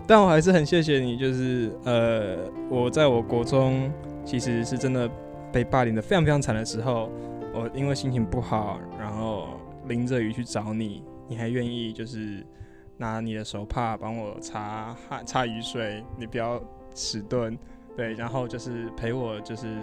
[0.07, 2.37] 但我还是很谢谢你，就是呃，
[2.69, 3.91] 我在我国中
[4.23, 5.09] 其实是真的
[5.51, 7.09] 被霸凌的非常非常惨的时候，
[7.53, 9.47] 我因为心情不好，然后
[9.87, 12.45] 淋着雨去找你，你还愿意就是
[12.97, 16.61] 拿你的手帕帮我擦汗、擦雨水，你不要
[16.93, 17.57] 迟钝，
[17.95, 19.78] 对，然后就是陪我就是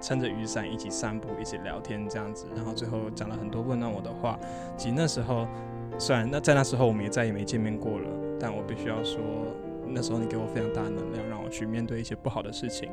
[0.00, 4.38] 撑着雨伞一起散步，一起聊天这样子，然后最后讲了很多温暖我的话。
[4.76, 5.46] 其实那时候，
[5.98, 8.08] 虽然那在那时候我们也再也没见面过了，
[8.38, 9.20] 但我必须要说，
[9.94, 12.88] 那时候你给我非常大的能量，让我去面对一些不好的事情。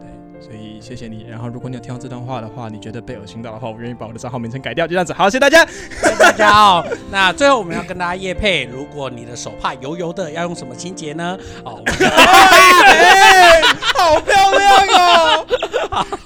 [0.00, 0.08] 对，
[0.40, 1.26] 所以谢谢你。
[1.28, 5.12] 然后如果你有听到这段话的话，你觉得被恶心到的话，我愿意把我的账号名称改掉，就这样子。
[5.12, 5.66] 好，谢谢大家。
[5.66, 6.82] 谢谢大家哦。
[7.10, 11.38] 那最后我们要跟大家夜配，如果你的手帕油油的，要用什么清洁呢？
[11.64, 11.82] 哦，
[13.94, 15.46] 好漂亮哦！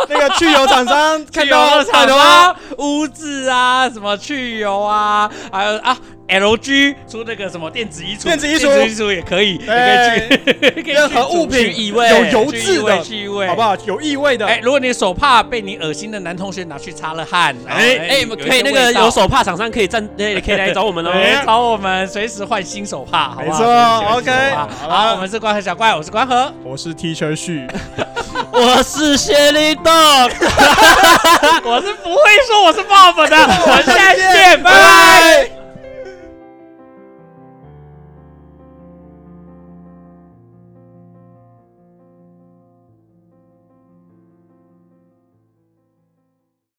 [0.09, 5.99] 那个去油厂商看到的厂商，污渍啊，什么去油啊，还有啊
[6.29, 13.63] ，LG 出那个什么电子衣橱，电子衣橱电子衣橱也可以，也哎可以去， 可以任何物品去异味有油去渍的，去异味，好不？
[13.63, 13.77] 好？
[13.87, 21.11] 有异味的，哎，如果你的手帕被你恶心的男同学拿去擦了汗，哎哎，可以那个有手帕厂商可以站，哎，可以来 找我们哦。
[21.11, 24.31] 来找我们，随时换新手帕，好不好？OK，
[24.89, 27.67] 好，我们是关河小怪，我是关河，我是 Teacher 旭。
[28.53, 29.85] 我是谢立栋。
[31.65, 35.56] 我是不会说我是 Bob 的，我们下次见，拜拜。